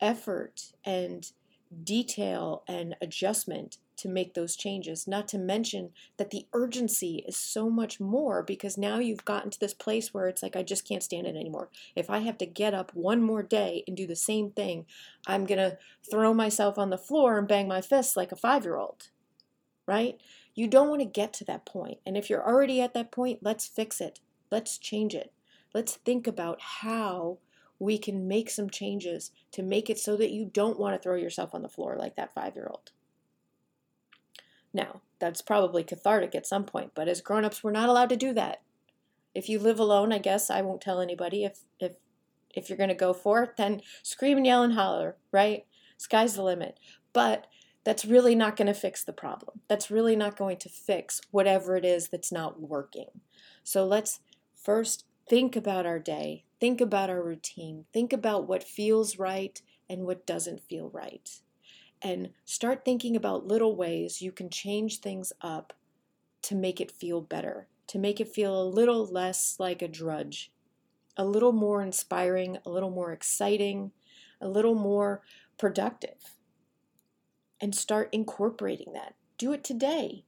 effort 0.00 0.72
and 0.84 1.30
detail 1.84 2.62
and 2.66 2.96
adjustment 3.00 3.78
to 3.96 4.08
make 4.08 4.34
those 4.34 4.56
changes. 4.56 5.06
Not 5.06 5.28
to 5.28 5.38
mention 5.38 5.90
that 6.16 6.30
the 6.30 6.46
urgency 6.52 7.24
is 7.26 7.36
so 7.36 7.70
much 7.70 8.00
more 8.00 8.42
because 8.42 8.76
now 8.76 8.98
you've 8.98 9.24
gotten 9.24 9.50
to 9.50 9.60
this 9.60 9.74
place 9.74 10.12
where 10.12 10.28
it's 10.28 10.42
like, 10.42 10.56
I 10.56 10.62
just 10.62 10.86
can't 10.86 11.02
stand 11.02 11.26
it 11.26 11.36
anymore. 11.36 11.68
If 11.94 12.10
I 12.10 12.18
have 12.18 12.38
to 12.38 12.46
get 12.46 12.74
up 12.74 12.94
one 12.94 13.22
more 13.22 13.42
day 13.42 13.84
and 13.86 13.96
do 13.96 14.06
the 14.06 14.16
same 14.16 14.50
thing, 14.50 14.86
I'm 15.26 15.46
going 15.46 15.58
to 15.58 15.78
throw 16.10 16.34
myself 16.34 16.78
on 16.78 16.90
the 16.90 16.98
floor 16.98 17.38
and 17.38 17.48
bang 17.48 17.68
my 17.68 17.80
fists 17.80 18.16
like 18.16 18.32
a 18.32 18.36
five 18.36 18.64
year 18.64 18.76
old, 18.76 19.08
right? 19.86 20.20
You 20.54 20.68
don't 20.68 20.88
want 20.88 21.00
to 21.00 21.06
get 21.06 21.32
to 21.34 21.44
that 21.44 21.66
point. 21.66 21.98
And 22.06 22.16
if 22.16 22.30
you're 22.30 22.46
already 22.46 22.80
at 22.80 22.94
that 22.94 23.12
point, 23.12 23.40
let's 23.42 23.66
fix 23.66 24.00
it. 24.00 24.20
Let's 24.50 24.78
change 24.78 25.14
it. 25.14 25.32
Let's 25.74 25.96
think 25.96 26.26
about 26.26 26.60
how 26.60 27.38
we 27.78 27.98
can 27.98 28.26
make 28.26 28.48
some 28.48 28.70
changes 28.70 29.30
to 29.52 29.62
make 29.62 29.90
it 29.90 29.98
so 29.98 30.16
that 30.16 30.30
you 30.30 30.46
don't 30.46 30.78
want 30.78 30.94
to 30.94 31.02
throw 31.02 31.16
yourself 31.16 31.54
on 31.54 31.62
the 31.62 31.68
floor 31.68 31.96
like 31.98 32.16
that 32.16 32.34
five 32.34 32.54
year 32.54 32.68
old. 32.70 32.92
Now, 34.76 35.00
that's 35.18 35.40
probably 35.40 35.82
cathartic 35.82 36.34
at 36.34 36.46
some 36.46 36.64
point, 36.64 36.92
but 36.94 37.08
as 37.08 37.22
grown-ups, 37.22 37.64
we're 37.64 37.70
not 37.70 37.88
allowed 37.88 38.10
to 38.10 38.16
do 38.16 38.34
that. 38.34 38.60
If 39.34 39.48
you 39.48 39.58
live 39.58 39.80
alone, 39.80 40.12
I 40.12 40.18
guess 40.18 40.50
I 40.50 40.60
won't 40.60 40.82
tell 40.82 41.00
anybody. 41.00 41.44
If 41.44 41.60
if 41.80 41.92
if 42.54 42.68
you're 42.68 42.76
going 42.76 42.90
to 42.90 42.94
go 42.94 43.14
for 43.14 43.42
it, 43.42 43.56
then 43.56 43.80
scream 44.02 44.36
and 44.36 44.46
yell 44.46 44.62
and 44.62 44.74
holler, 44.74 45.16
right? 45.32 45.64
Sky's 45.96 46.34
the 46.34 46.42
limit. 46.42 46.78
But 47.14 47.46
that's 47.84 48.04
really 48.04 48.34
not 48.34 48.54
going 48.56 48.66
to 48.66 48.74
fix 48.74 49.02
the 49.02 49.14
problem. 49.14 49.60
That's 49.66 49.90
really 49.90 50.14
not 50.14 50.36
going 50.36 50.58
to 50.58 50.68
fix 50.68 51.22
whatever 51.30 51.76
it 51.76 51.84
is 51.84 52.08
that's 52.08 52.30
not 52.30 52.60
working. 52.60 53.22
So 53.64 53.86
let's 53.86 54.20
first 54.54 55.06
think 55.26 55.56
about 55.56 55.86
our 55.86 55.98
day, 55.98 56.44
think 56.60 56.82
about 56.82 57.08
our 57.08 57.22
routine, 57.22 57.86
think 57.94 58.12
about 58.12 58.46
what 58.46 58.62
feels 58.62 59.18
right 59.18 59.60
and 59.88 60.04
what 60.04 60.26
doesn't 60.26 60.60
feel 60.60 60.90
right 60.90 61.40
and 62.02 62.30
start 62.44 62.84
thinking 62.84 63.16
about 63.16 63.46
little 63.46 63.74
ways 63.74 64.22
you 64.22 64.32
can 64.32 64.50
change 64.50 65.00
things 65.00 65.32
up 65.40 65.72
to 66.42 66.54
make 66.54 66.80
it 66.80 66.90
feel 66.90 67.20
better, 67.20 67.66
to 67.88 67.98
make 67.98 68.20
it 68.20 68.28
feel 68.28 68.60
a 68.60 68.64
little 68.64 69.06
less 69.06 69.56
like 69.58 69.82
a 69.82 69.88
drudge, 69.88 70.52
a 71.16 71.24
little 71.24 71.52
more 71.52 71.82
inspiring, 71.82 72.58
a 72.64 72.70
little 72.70 72.90
more 72.90 73.12
exciting, 73.12 73.90
a 74.40 74.48
little 74.48 74.74
more 74.74 75.22
productive. 75.58 76.36
And 77.60 77.74
start 77.74 78.10
incorporating 78.12 78.92
that. 78.92 79.14
Do 79.38 79.52
it 79.52 79.64
today. 79.64 80.24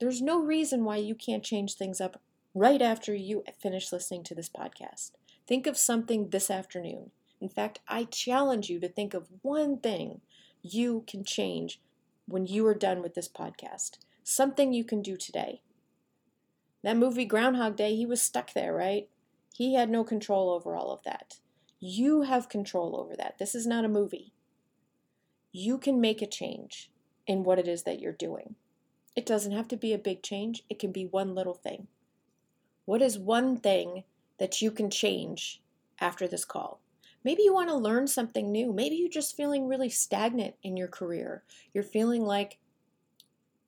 There's 0.00 0.20
no 0.20 0.40
reason 0.40 0.84
why 0.84 0.96
you 0.96 1.14
can't 1.14 1.44
change 1.44 1.74
things 1.74 2.00
up 2.00 2.20
right 2.54 2.82
after 2.82 3.14
you 3.14 3.44
finish 3.60 3.92
listening 3.92 4.24
to 4.24 4.34
this 4.34 4.48
podcast. 4.48 5.12
Think 5.46 5.66
of 5.66 5.76
something 5.76 6.30
this 6.30 6.50
afternoon. 6.50 7.12
In 7.40 7.48
fact, 7.48 7.80
I 7.88 8.04
challenge 8.04 8.68
you 8.68 8.80
to 8.80 8.88
think 8.88 9.14
of 9.14 9.28
one 9.42 9.78
thing 9.78 10.20
you 10.62 11.04
can 11.06 11.24
change 11.24 11.80
when 12.26 12.46
you 12.46 12.66
are 12.66 12.74
done 12.74 13.02
with 13.02 13.14
this 13.14 13.28
podcast. 13.28 13.98
Something 14.22 14.72
you 14.72 14.84
can 14.84 15.02
do 15.02 15.16
today. 15.16 15.60
That 16.82 16.96
movie 16.96 17.24
Groundhog 17.24 17.76
Day, 17.76 17.94
he 17.94 18.06
was 18.06 18.22
stuck 18.22 18.52
there, 18.52 18.74
right? 18.74 19.08
He 19.54 19.74
had 19.74 19.90
no 19.90 20.04
control 20.04 20.50
over 20.50 20.74
all 20.74 20.92
of 20.92 21.02
that. 21.04 21.38
You 21.78 22.22
have 22.22 22.48
control 22.48 22.96
over 22.98 23.16
that. 23.16 23.38
This 23.38 23.54
is 23.54 23.66
not 23.66 23.84
a 23.84 23.88
movie. 23.88 24.32
You 25.52 25.78
can 25.78 26.00
make 26.00 26.22
a 26.22 26.26
change 26.26 26.90
in 27.26 27.44
what 27.44 27.58
it 27.58 27.68
is 27.68 27.82
that 27.82 28.00
you're 28.00 28.12
doing. 28.12 28.54
It 29.14 29.26
doesn't 29.26 29.52
have 29.52 29.68
to 29.68 29.76
be 29.76 29.92
a 29.92 29.98
big 29.98 30.22
change, 30.22 30.64
it 30.70 30.78
can 30.78 30.92
be 30.92 31.04
one 31.04 31.34
little 31.34 31.54
thing. 31.54 31.88
What 32.84 33.02
is 33.02 33.18
one 33.18 33.58
thing 33.58 34.04
that 34.38 34.62
you 34.62 34.70
can 34.70 34.90
change 34.90 35.60
after 36.00 36.26
this 36.26 36.44
call? 36.44 36.80
Maybe 37.24 37.42
you 37.42 37.54
want 37.54 37.68
to 37.68 37.76
learn 37.76 38.06
something 38.06 38.50
new. 38.50 38.72
Maybe 38.72 38.96
you're 38.96 39.08
just 39.08 39.36
feeling 39.36 39.68
really 39.68 39.88
stagnant 39.88 40.54
in 40.62 40.76
your 40.76 40.88
career. 40.88 41.42
You're 41.72 41.84
feeling 41.84 42.22
like 42.22 42.58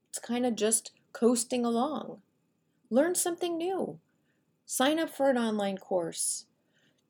it's 0.09 0.19
kind 0.19 0.45
of 0.47 0.57
just 0.57 0.93
coasting 1.13 1.65
along. 1.65 2.19
Learn 2.91 3.15
something 3.15 3.57
new. 3.57 3.99
Sign 4.67 4.99
up 4.99 5.11
for 5.11 5.31
an 5.31 5.39
online 5.39 5.79
course. 5.79 6.47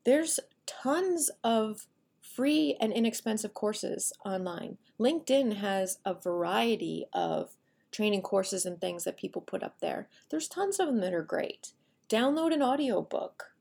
There's 0.05 0.41
tons 0.67 1.31
of 1.43 1.87
free 2.21 2.77
and 2.81 2.93
inexpensive 2.93 3.55
courses 3.55 4.13
online. 4.25 4.79
LinkedIn 4.99 5.57
has 5.57 5.99
a 6.05 6.15
variety 6.15 7.07
of 7.13 7.57
training 7.91 8.23
courses 8.23 8.67
and 8.67 8.81
things 8.81 9.05
that 9.05 9.17
people 9.17 9.41
put 9.41 9.63
up 9.63 9.79
there. 9.81 10.09
There's 10.31 10.49
tons 10.49 10.81
of 10.81 10.87
them 10.89 11.01
that 11.01 11.15
are 11.15 11.23
great. 11.23 11.73
Download 12.09 12.53
an 12.53 12.63
audiobook 12.63 13.54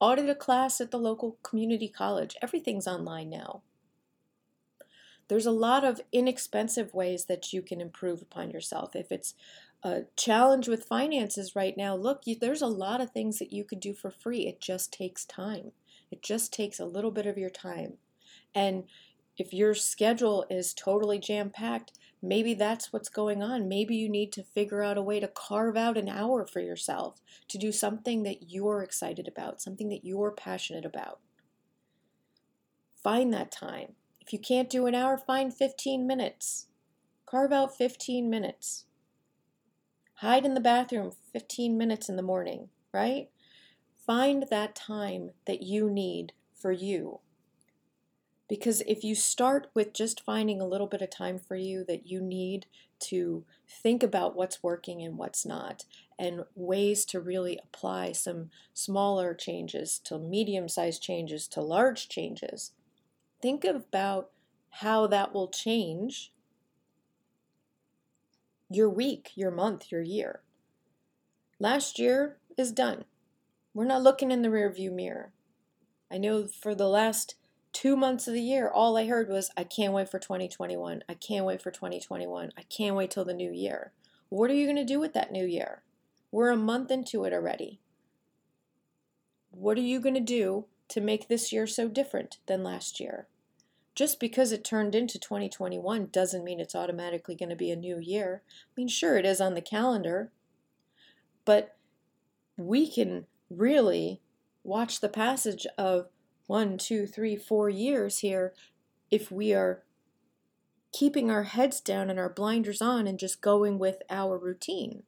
audit 0.00 0.28
a 0.28 0.34
class 0.34 0.80
at 0.80 0.90
the 0.90 0.98
local 0.98 1.38
community 1.42 1.88
college. 1.88 2.36
Everything's 2.42 2.86
online 2.86 3.30
now. 3.30 3.62
There's 5.28 5.46
a 5.46 5.52
lot 5.52 5.84
of 5.84 6.00
inexpensive 6.10 6.92
ways 6.92 7.26
that 7.26 7.52
you 7.52 7.62
can 7.62 7.80
improve 7.80 8.20
upon 8.20 8.50
yourself. 8.50 8.96
If 8.96 9.12
it's 9.12 9.34
a 9.84 10.02
challenge 10.16 10.66
with 10.66 10.84
finances 10.84 11.54
right 11.54 11.76
now, 11.76 11.94
look, 11.94 12.22
you, 12.24 12.36
there's 12.38 12.62
a 12.62 12.66
lot 12.66 13.00
of 13.00 13.12
things 13.12 13.38
that 13.38 13.52
you 13.52 13.62
could 13.62 13.78
do 13.78 13.94
for 13.94 14.10
free. 14.10 14.48
It 14.48 14.60
just 14.60 14.92
takes 14.92 15.24
time. 15.24 15.70
It 16.10 16.22
just 16.22 16.52
takes 16.52 16.80
a 16.80 16.84
little 16.84 17.12
bit 17.12 17.26
of 17.26 17.38
your 17.38 17.50
time. 17.50 17.94
And 18.54 18.84
if 19.36 19.52
your 19.54 19.74
schedule 19.74 20.44
is 20.50 20.74
totally 20.74 21.18
jam 21.18 21.50
packed, 21.50 21.92
Maybe 22.22 22.54
that's 22.54 22.92
what's 22.92 23.08
going 23.08 23.42
on. 23.42 23.68
Maybe 23.68 23.96
you 23.96 24.08
need 24.08 24.32
to 24.32 24.42
figure 24.42 24.82
out 24.82 24.98
a 24.98 25.02
way 25.02 25.20
to 25.20 25.28
carve 25.28 25.76
out 25.76 25.96
an 25.96 26.08
hour 26.08 26.46
for 26.46 26.60
yourself 26.60 27.20
to 27.48 27.58
do 27.58 27.72
something 27.72 28.22
that 28.24 28.50
you're 28.50 28.82
excited 28.82 29.26
about, 29.26 29.62
something 29.62 29.88
that 29.88 30.04
you're 30.04 30.30
passionate 30.30 30.84
about. 30.84 31.20
Find 33.02 33.32
that 33.32 33.50
time. 33.50 33.94
If 34.20 34.32
you 34.32 34.38
can't 34.38 34.68
do 34.68 34.86
an 34.86 34.94
hour, 34.94 35.16
find 35.16 35.52
15 35.54 36.06
minutes. 36.06 36.66
Carve 37.26 37.52
out 37.52 37.76
15 37.76 38.28
minutes. 38.28 38.84
hide 40.16 40.44
in 40.44 40.54
the 40.54 40.60
bathroom 40.60 41.12
15 41.32 41.78
minutes 41.78 42.08
in 42.10 42.16
the 42.16 42.22
morning, 42.22 42.68
right? 42.92 43.30
Find 44.06 44.44
that 44.50 44.74
time 44.74 45.30
that 45.46 45.62
you 45.62 45.88
need 45.88 46.32
for 46.54 46.72
you. 46.72 47.20
Because 48.50 48.80
if 48.80 49.04
you 49.04 49.14
start 49.14 49.68
with 49.74 49.92
just 49.92 50.24
finding 50.24 50.60
a 50.60 50.66
little 50.66 50.88
bit 50.88 51.02
of 51.02 51.08
time 51.08 51.38
for 51.38 51.54
you 51.54 51.84
that 51.84 52.08
you 52.08 52.20
need 52.20 52.66
to 52.98 53.44
think 53.68 54.02
about 54.02 54.34
what's 54.34 54.60
working 54.60 55.00
and 55.02 55.16
what's 55.16 55.46
not, 55.46 55.84
and 56.18 56.42
ways 56.56 57.04
to 57.04 57.20
really 57.20 57.60
apply 57.62 58.10
some 58.10 58.50
smaller 58.74 59.34
changes 59.34 60.00
to 60.00 60.18
medium 60.18 60.68
sized 60.68 61.00
changes 61.00 61.46
to 61.46 61.60
large 61.60 62.08
changes, 62.08 62.72
think 63.40 63.64
about 63.64 64.30
how 64.70 65.06
that 65.06 65.32
will 65.32 65.48
change 65.48 66.32
your 68.68 68.90
week, 68.90 69.30
your 69.36 69.52
month, 69.52 69.92
your 69.92 70.02
year. 70.02 70.40
Last 71.60 72.00
year 72.00 72.38
is 72.58 72.72
done. 72.72 73.04
We're 73.74 73.84
not 73.84 74.02
looking 74.02 74.32
in 74.32 74.42
the 74.42 74.48
rearview 74.48 74.90
mirror. 74.90 75.30
I 76.10 76.18
know 76.18 76.48
for 76.48 76.74
the 76.74 76.88
last 76.88 77.36
two 77.72 77.96
months 77.96 78.26
of 78.26 78.34
the 78.34 78.42
year, 78.42 78.68
all 78.68 78.96
I 78.96 79.06
heard 79.06 79.28
was, 79.28 79.50
I 79.56 79.64
can't 79.64 79.92
wait 79.92 80.08
for 80.08 80.18
2021. 80.18 81.02
I 81.08 81.14
can't 81.14 81.46
wait 81.46 81.62
for 81.62 81.70
2021. 81.70 82.52
I 82.56 82.62
can't 82.62 82.96
wait 82.96 83.10
till 83.10 83.24
the 83.24 83.34
new 83.34 83.52
year. 83.52 83.92
What 84.28 84.50
are 84.50 84.54
you 84.54 84.66
going 84.66 84.76
to 84.76 84.84
do 84.84 85.00
with 85.00 85.12
that 85.14 85.32
new 85.32 85.44
year? 85.44 85.82
We're 86.32 86.50
a 86.50 86.56
month 86.56 86.90
into 86.90 87.24
it 87.24 87.32
already. 87.32 87.80
What 89.50 89.76
are 89.76 89.82
you 89.82 90.00
going 90.00 90.14
to 90.14 90.20
do 90.20 90.66
to 90.88 91.00
make 91.00 91.28
this 91.28 91.52
year 91.52 91.66
so 91.66 91.88
different 91.88 92.38
than 92.46 92.62
last 92.62 93.00
year? 93.00 93.26
Just 93.94 94.20
because 94.20 94.52
it 94.52 94.64
turned 94.64 94.94
into 94.94 95.18
2021 95.18 96.08
doesn't 96.12 96.44
mean 96.44 96.60
it's 96.60 96.76
automatically 96.76 97.34
going 97.34 97.50
to 97.50 97.56
be 97.56 97.70
a 97.70 97.76
new 97.76 97.98
year. 97.98 98.42
I 98.48 98.72
mean, 98.76 98.88
sure, 98.88 99.16
it 99.16 99.26
is 99.26 99.40
on 99.40 99.54
the 99.54 99.60
calendar, 99.60 100.30
but 101.44 101.76
we 102.56 102.88
can 102.88 103.26
really 103.50 104.20
watch 104.62 105.00
the 105.00 105.08
passage 105.08 105.66
of 105.76 106.06
one, 106.50 106.76
two, 106.76 107.06
three, 107.06 107.36
four 107.36 107.70
years 107.70 108.18
here 108.18 108.52
if 109.08 109.30
we 109.30 109.54
are 109.54 109.84
keeping 110.92 111.30
our 111.30 111.44
heads 111.44 111.80
down 111.80 112.10
and 112.10 112.18
our 112.18 112.28
blinders 112.28 112.82
on 112.82 113.06
and 113.06 113.20
just 113.20 113.40
going 113.40 113.78
with 113.78 114.02
our 114.10 114.36
routine, 114.36 115.04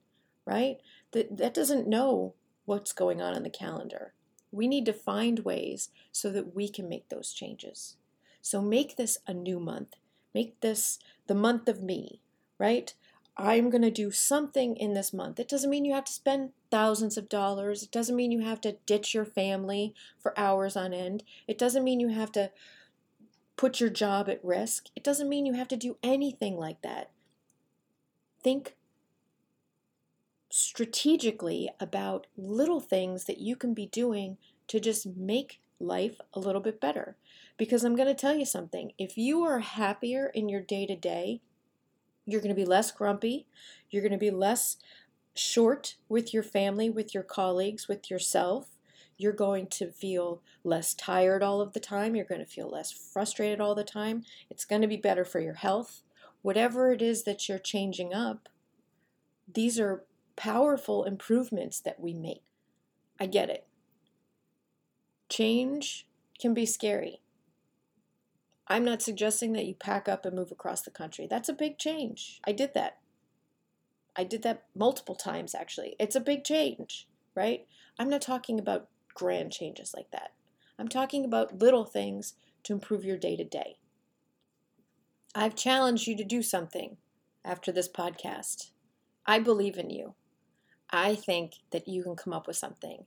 right? 0.46 0.76
That, 1.10 1.36
that 1.38 1.52
doesn't 1.52 1.88
know 1.88 2.34
what's 2.64 2.92
going 2.92 3.20
on 3.20 3.34
in 3.34 3.42
the 3.42 3.50
calendar. 3.50 4.12
We 4.52 4.68
need 4.68 4.86
to 4.86 4.92
find 4.92 5.40
ways 5.40 5.88
so 6.12 6.30
that 6.30 6.54
we 6.54 6.68
can 6.68 6.88
make 6.88 7.08
those 7.08 7.32
changes. 7.32 7.96
So 8.40 8.62
make 8.62 8.96
this 8.96 9.18
a 9.26 9.34
new 9.34 9.58
month. 9.58 9.96
Make 10.32 10.60
this 10.60 11.00
the 11.26 11.34
month 11.34 11.68
of 11.68 11.82
me, 11.82 12.20
right? 12.56 12.94
I'm 13.36 13.70
going 13.70 13.82
to 13.82 13.90
do 13.90 14.10
something 14.10 14.76
in 14.76 14.92
this 14.92 15.12
month. 15.12 15.40
It 15.40 15.48
doesn't 15.48 15.70
mean 15.70 15.84
you 15.84 15.94
have 15.94 16.04
to 16.04 16.12
spend 16.12 16.50
thousands 16.70 17.16
of 17.16 17.28
dollars. 17.28 17.82
It 17.82 17.90
doesn't 17.90 18.16
mean 18.16 18.30
you 18.30 18.40
have 18.40 18.60
to 18.62 18.76
ditch 18.84 19.14
your 19.14 19.24
family 19.24 19.94
for 20.18 20.38
hours 20.38 20.76
on 20.76 20.92
end. 20.92 21.24
It 21.48 21.56
doesn't 21.56 21.84
mean 21.84 21.98
you 21.98 22.08
have 22.08 22.30
to 22.32 22.50
put 23.56 23.80
your 23.80 23.90
job 23.90 24.28
at 24.28 24.44
risk. 24.44 24.88
It 24.94 25.02
doesn't 25.02 25.28
mean 25.28 25.46
you 25.46 25.54
have 25.54 25.68
to 25.68 25.76
do 25.76 25.96
anything 26.02 26.56
like 26.56 26.82
that. 26.82 27.10
Think 28.42 28.76
strategically 30.50 31.70
about 31.80 32.26
little 32.36 32.80
things 32.80 33.24
that 33.24 33.38
you 33.38 33.56
can 33.56 33.72
be 33.72 33.86
doing 33.86 34.36
to 34.68 34.78
just 34.78 35.06
make 35.06 35.60
life 35.80 36.20
a 36.34 36.38
little 36.38 36.60
bit 36.60 36.80
better. 36.80 37.16
Because 37.56 37.84
I'm 37.84 37.96
going 37.96 38.08
to 38.08 38.14
tell 38.14 38.34
you 38.34 38.44
something 38.44 38.92
if 38.98 39.16
you 39.16 39.42
are 39.44 39.60
happier 39.60 40.26
in 40.26 40.48
your 40.48 40.60
day 40.60 40.86
to 40.86 40.96
day, 40.96 41.40
you're 42.26 42.40
going 42.40 42.54
to 42.54 42.60
be 42.60 42.64
less 42.64 42.90
grumpy, 42.90 43.46
you're 43.90 44.02
going 44.02 44.12
to 44.12 44.18
be 44.18 44.30
less 44.30 44.76
short 45.34 45.96
with 46.08 46.34
your 46.34 46.42
family, 46.42 46.90
with 46.90 47.14
your 47.14 47.22
colleagues, 47.22 47.88
with 47.88 48.10
yourself. 48.10 48.68
You're 49.16 49.32
going 49.32 49.68
to 49.68 49.90
feel 49.90 50.42
less 50.64 50.94
tired 50.94 51.42
all 51.42 51.60
of 51.60 51.74
the 51.74 51.80
time. 51.80 52.16
You're 52.16 52.24
going 52.24 52.40
to 52.40 52.46
feel 52.46 52.68
less 52.68 52.90
frustrated 52.90 53.60
all 53.60 53.74
the 53.74 53.84
time. 53.84 54.24
It's 54.50 54.64
going 54.64 54.82
to 54.82 54.88
be 54.88 54.96
better 54.96 55.24
for 55.24 55.38
your 55.38 55.54
health. 55.54 56.02
Whatever 56.42 56.92
it 56.92 57.00
is 57.00 57.22
that 57.22 57.48
you're 57.48 57.58
changing 57.58 58.12
up, 58.12 58.48
these 59.52 59.78
are 59.78 60.04
powerful 60.34 61.04
improvements 61.04 61.78
that 61.80 62.00
we 62.00 62.14
make. 62.14 62.42
I 63.20 63.26
get 63.26 63.48
it. 63.48 63.66
Change 65.28 66.08
can 66.40 66.52
be 66.52 66.66
scary. 66.66 67.21
I'm 68.68 68.84
not 68.84 69.02
suggesting 69.02 69.52
that 69.54 69.66
you 69.66 69.74
pack 69.74 70.08
up 70.08 70.24
and 70.24 70.36
move 70.36 70.52
across 70.52 70.82
the 70.82 70.90
country. 70.90 71.26
That's 71.28 71.48
a 71.48 71.54
big 71.54 71.78
change. 71.78 72.40
I 72.44 72.52
did 72.52 72.74
that. 72.74 72.98
I 74.14 74.24
did 74.24 74.42
that 74.42 74.64
multiple 74.74 75.14
times, 75.14 75.54
actually. 75.54 75.96
It's 75.98 76.16
a 76.16 76.20
big 76.20 76.44
change, 76.44 77.08
right? 77.34 77.66
I'm 77.98 78.08
not 78.08 78.22
talking 78.22 78.58
about 78.58 78.88
grand 79.14 79.52
changes 79.52 79.92
like 79.94 80.10
that. 80.12 80.32
I'm 80.78 80.88
talking 80.88 81.24
about 81.24 81.60
little 81.60 81.84
things 81.84 82.34
to 82.64 82.72
improve 82.72 83.04
your 83.04 83.16
day 83.16 83.36
to 83.36 83.44
day. 83.44 83.76
I've 85.34 85.54
challenged 85.54 86.06
you 86.06 86.16
to 86.16 86.24
do 86.24 86.42
something 86.42 86.98
after 87.44 87.72
this 87.72 87.88
podcast. 87.88 88.70
I 89.26 89.38
believe 89.38 89.78
in 89.78 89.90
you. 89.90 90.14
I 90.90 91.14
think 91.14 91.54
that 91.70 91.88
you 91.88 92.02
can 92.02 92.16
come 92.16 92.32
up 92.32 92.46
with 92.46 92.56
something. 92.56 93.06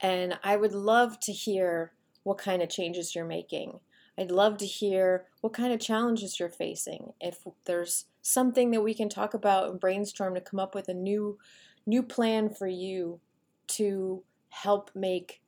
And 0.00 0.38
I 0.44 0.56
would 0.56 0.72
love 0.72 1.18
to 1.20 1.32
hear 1.32 1.92
what 2.22 2.38
kind 2.38 2.62
of 2.62 2.68
changes 2.68 3.14
you're 3.14 3.24
making. 3.24 3.80
I'd 4.16 4.30
love 4.30 4.58
to 4.58 4.66
hear 4.66 5.26
what 5.40 5.52
kind 5.52 5.72
of 5.72 5.80
challenges 5.80 6.38
you're 6.38 6.48
facing. 6.48 7.12
If 7.20 7.38
there's 7.64 8.06
something 8.22 8.70
that 8.70 8.82
we 8.82 8.94
can 8.94 9.08
talk 9.08 9.34
about 9.34 9.70
and 9.70 9.80
brainstorm 9.80 10.34
to 10.34 10.40
come 10.40 10.60
up 10.60 10.74
with 10.74 10.88
a 10.88 10.94
new 10.94 11.38
new 11.86 12.02
plan 12.02 12.48
for 12.48 12.66
you 12.66 13.20
to 13.66 14.22
help 14.48 14.90
make 14.94 15.42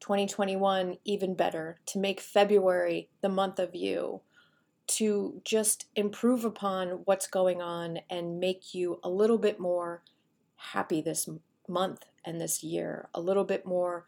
2021 0.00 0.98
even 1.04 1.34
better, 1.34 1.78
to 1.86 1.98
make 1.98 2.20
February 2.20 3.08
the 3.22 3.28
month 3.28 3.58
of 3.58 3.74
you, 3.74 4.20
to 4.86 5.40
just 5.44 5.86
improve 5.96 6.44
upon 6.44 6.88
what's 7.04 7.26
going 7.26 7.62
on 7.62 8.00
and 8.10 8.38
make 8.38 8.74
you 8.74 8.98
a 9.02 9.08
little 9.08 9.38
bit 9.38 9.58
more 9.58 10.02
happy 10.56 11.00
this 11.00 11.28
month 11.66 12.04
and 12.24 12.40
this 12.40 12.62
year, 12.62 13.08
a 13.14 13.20
little 13.20 13.44
bit 13.44 13.64
more 13.64 14.04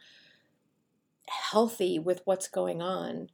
healthy 1.28 1.98
with 1.98 2.20
what's 2.24 2.48
going 2.48 2.82
on 2.82 3.28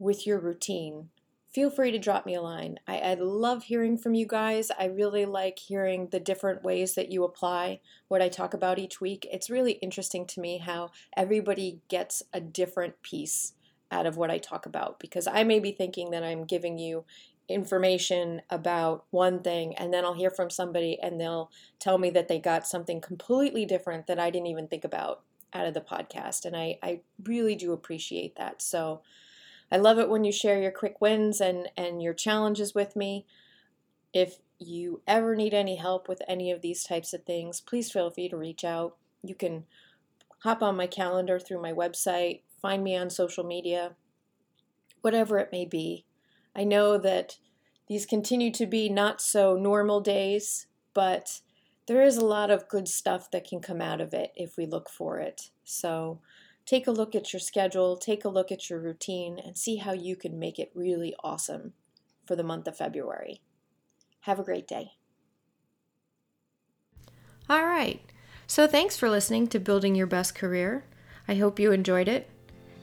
with 0.00 0.26
your 0.26 0.40
routine, 0.40 1.10
feel 1.52 1.70
free 1.70 1.90
to 1.90 1.98
drop 1.98 2.26
me 2.26 2.34
a 2.34 2.42
line. 2.42 2.78
I, 2.86 2.98
I, 2.98 3.14
love 3.14 3.64
hearing 3.64 3.98
from 3.98 4.14
you 4.14 4.26
guys. 4.26 4.70
I 4.78 4.86
really 4.86 5.26
like 5.26 5.58
hearing 5.58 6.08
the 6.08 6.20
different 6.20 6.62
ways 6.62 6.94
that 6.94 7.10
you 7.10 7.24
apply 7.24 7.80
what 8.08 8.22
I 8.22 8.28
talk 8.28 8.54
about 8.54 8.78
each 8.78 9.00
week. 9.00 9.26
It's 9.30 9.50
really 9.50 9.72
interesting 9.72 10.26
to 10.28 10.40
me 10.40 10.58
how 10.58 10.90
everybody 11.16 11.80
gets 11.88 12.22
a 12.32 12.40
different 12.40 13.02
piece 13.02 13.54
out 13.90 14.06
of 14.06 14.16
what 14.16 14.30
I 14.30 14.38
talk 14.38 14.66
about 14.66 15.00
because 15.00 15.26
I 15.26 15.42
may 15.42 15.58
be 15.58 15.72
thinking 15.72 16.10
that 16.12 16.22
I'm 16.22 16.44
giving 16.44 16.78
you 16.78 17.04
information 17.48 18.40
about 18.48 19.04
one 19.10 19.42
thing 19.42 19.74
and 19.76 19.92
then 19.92 20.04
I'll 20.04 20.14
hear 20.14 20.30
from 20.30 20.50
somebody 20.50 20.98
and 21.02 21.20
they'll 21.20 21.50
tell 21.80 21.98
me 21.98 22.10
that 22.10 22.28
they 22.28 22.38
got 22.38 22.66
something 22.66 23.00
completely 23.00 23.66
different 23.66 24.06
that 24.06 24.20
I 24.20 24.30
didn't 24.30 24.46
even 24.46 24.68
think 24.68 24.84
about 24.84 25.22
out 25.52 25.66
of 25.66 25.74
the 25.74 25.80
podcast. 25.80 26.44
And 26.44 26.56
I, 26.56 26.78
I 26.80 27.00
really 27.24 27.56
do 27.56 27.72
appreciate 27.72 28.36
that. 28.36 28.62
So, 28.62 29.02
I 29.72 29.76
love 29.76 29.98
it 29.98 30.08
when 30.08 30.24
you 30.24 30.32
share 30.32 30.60
your 30.60 30.72
quick 30.72 31.00
wins 31.00 31.40
and, 31.40 31.68
and 31.76 32.02
your 32.02 32.14
challenges 32.14 32.74
with 32.74 32.96
me. 32.96 33.26
If 34.12 34.38
you 34.58 35.02
ever 35.06 35.36
need 35.36 35.54
any 35.54 35.76
help 35.76 36.08
with 36.08 36.22
any 36.28 36.50
of 36.50 36.60
these 36.60 36.82
types 36.82 37.12
of 37.12 37.24
things, 37.24 37.60
please 37.60 37.90
feel 37.90 38.10
free 38.10 38.28
to 38.28 38.36
reach 38.36 38.64
out. 38.64 38.96
You 39.22 39.34
can 39.34 39.64
hop 40.40 40.62
on 40.62 40.76
my 40.76 40.86
calendar 40.86 41.38
through 41.38 41.62
my 41.62 41.72
website, 41.72 42.40
find 42.60 42.82
me 42.82 42.96
on 42.96 43.10
social 43.10 43.44
media, 43.44 43.92
whatever 45.00 45.38
it 45.38 45.52
may 45.52 45.64
be. 45.64 46.04
I 46.54 46.64
know 46.64 46.98
that 46.98 47.38
these 47.88 48.06
continue 48.06 48.52
to 48.52 48.66
be 48.66 48.88
not 48.88 49.20
so 49.20 49.56
normal 49.56 50.00
days, 50.00 50.66
but 50.94 51.40
there 51.86 52.02
is 52.02 52.16
a 52.16 52.24
lot 52.24 52.50
of 52.50 52.68
good 52.68 52.88
stuff 52.88 53.30
that 53.30 53.48
can 53.48 53.60
come 53.60 53.80
out 53.80 54.00
of 54.00 54.14
it 54.14 54.32
if 54.36 54.56
we 54.56 54.66
look 54.66 54.88
for 54.88 55.18
it. 55.18 55.50
So 55.64 56.20
Take 56.70 56.86
a 56.86 56.92
look 56.92 57.16
at 57.16 57.32
your 57.32 57.40
schedule, 57.40 57.96
take 57.96 58.24
a 58.24 58.28
look 58.28 58.52
at 58.52 58.70
your 58.70 58.78
routine, 58.78 59.40
and 59.44 59.58
see 59.58 59.78
how 59.78 59.92
you 59.92 60.14
can 60.14 60.38
make 60.38 60.56
it 60.60 60.70
really 60.72 61.16
awesome 61.24 61.72
for 62.24 62.36
the 62.36 62.44
month 62.44 62.68
of 62.68 62.76
February. 62.76 63.40
Have 64.20 64.38
a 64.38 64.44
great 64.44 64.68
day. 64.68 64.92
All 67.48 67.64
right. 67.64 68.00
So, 68.46 68.68
thanks 68.68 68.96
for 68.96 69.10
listening 69.10 69.48
to 69.48 69.58
Building 69.58 69.96
Your 69.96 70.06
Best 70.06 70.36
Career. 70.36 70.84
I 71.26 71.34
hope 71.34 71.58
you 71.58 71.72
enjoyed 71.72 72.06
it. 72.06 72.30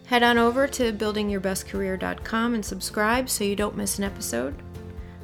Head 0.08 0.22
on 0.22 0.38
over 0.38 0.68
to 0.68 0.92
buildingyourbestcareer.com 0.92 2.56
and 2.56 2.66
subscribe 2.66 3.30
so 3.30 3.46
you 3.46 3.56
don't 3.56 3.78
miss 3.78 4.00
an 4.00 4.04
episode. 4.04 4.62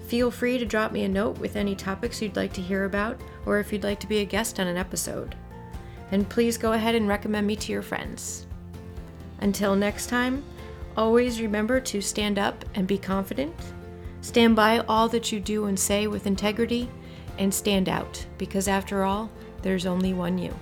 Feel 0.08 0.32
free 0.32 0.58
to 0.58 0.66
drop 0.66 0.94
me 0.94 1.04
a 1.04 1.10
note 1.10 1.38
with 1.38 1.58
any 1.58 1.76
topics 1.76 2.22
you'd 2.22 2.38
like 2.38 2.54
to 2.54 2.62
hear 2.62 2.86
about 2.86 3.20
or 3.46 3.60
if 3.60 3.74
you'd 3.74 3.84
like 3.84 4.00
to 4.00 4.08
be 4.08 4.20
a 4.20 4.26
guest 4.26 4.58
on 4.62 4.68
an 4.68 4.78
episode. 4.78 5.36
And 6.12 6.30
please 6.30 6.58
go 6.58 6.72
ahead 6.72 6.96
and 6.96 7.10
recommend 7.10 7.46
me 7.46 7.58
to 7.58 7.72
your 7.74 7.82
friends. 7.82 8.46
Until 9.40 9.76
next 9.76 10.08
time, 10.08 10.44
always 10.96 11.42
remember 11.42 11.80
to 11.80 12.02
stand 12.02 12.40
up 12.40 12.64
and 12.76 12.88
be 12.88 12.98
confident. 12.98 13.56
Stand 14.22 14.56
by 14.56 14.80
all 14.80 15.10
that 15.10 15.32
you 15.32 15.40
do 15.40 15.66
and 15.66 15.80
say 15.80 16.08
with 16.08 16.28
integrity 16.28 16.90
and 17.38 17.54
stand 17.54 17.90
out 17.90 18.26
because, 18.38 18.68
after 18.68 19.04
all, 19.04 19.30
there's 19.62 19.86
only 19.86 20.14
one 20.14 20.38
you. 20.38 20.54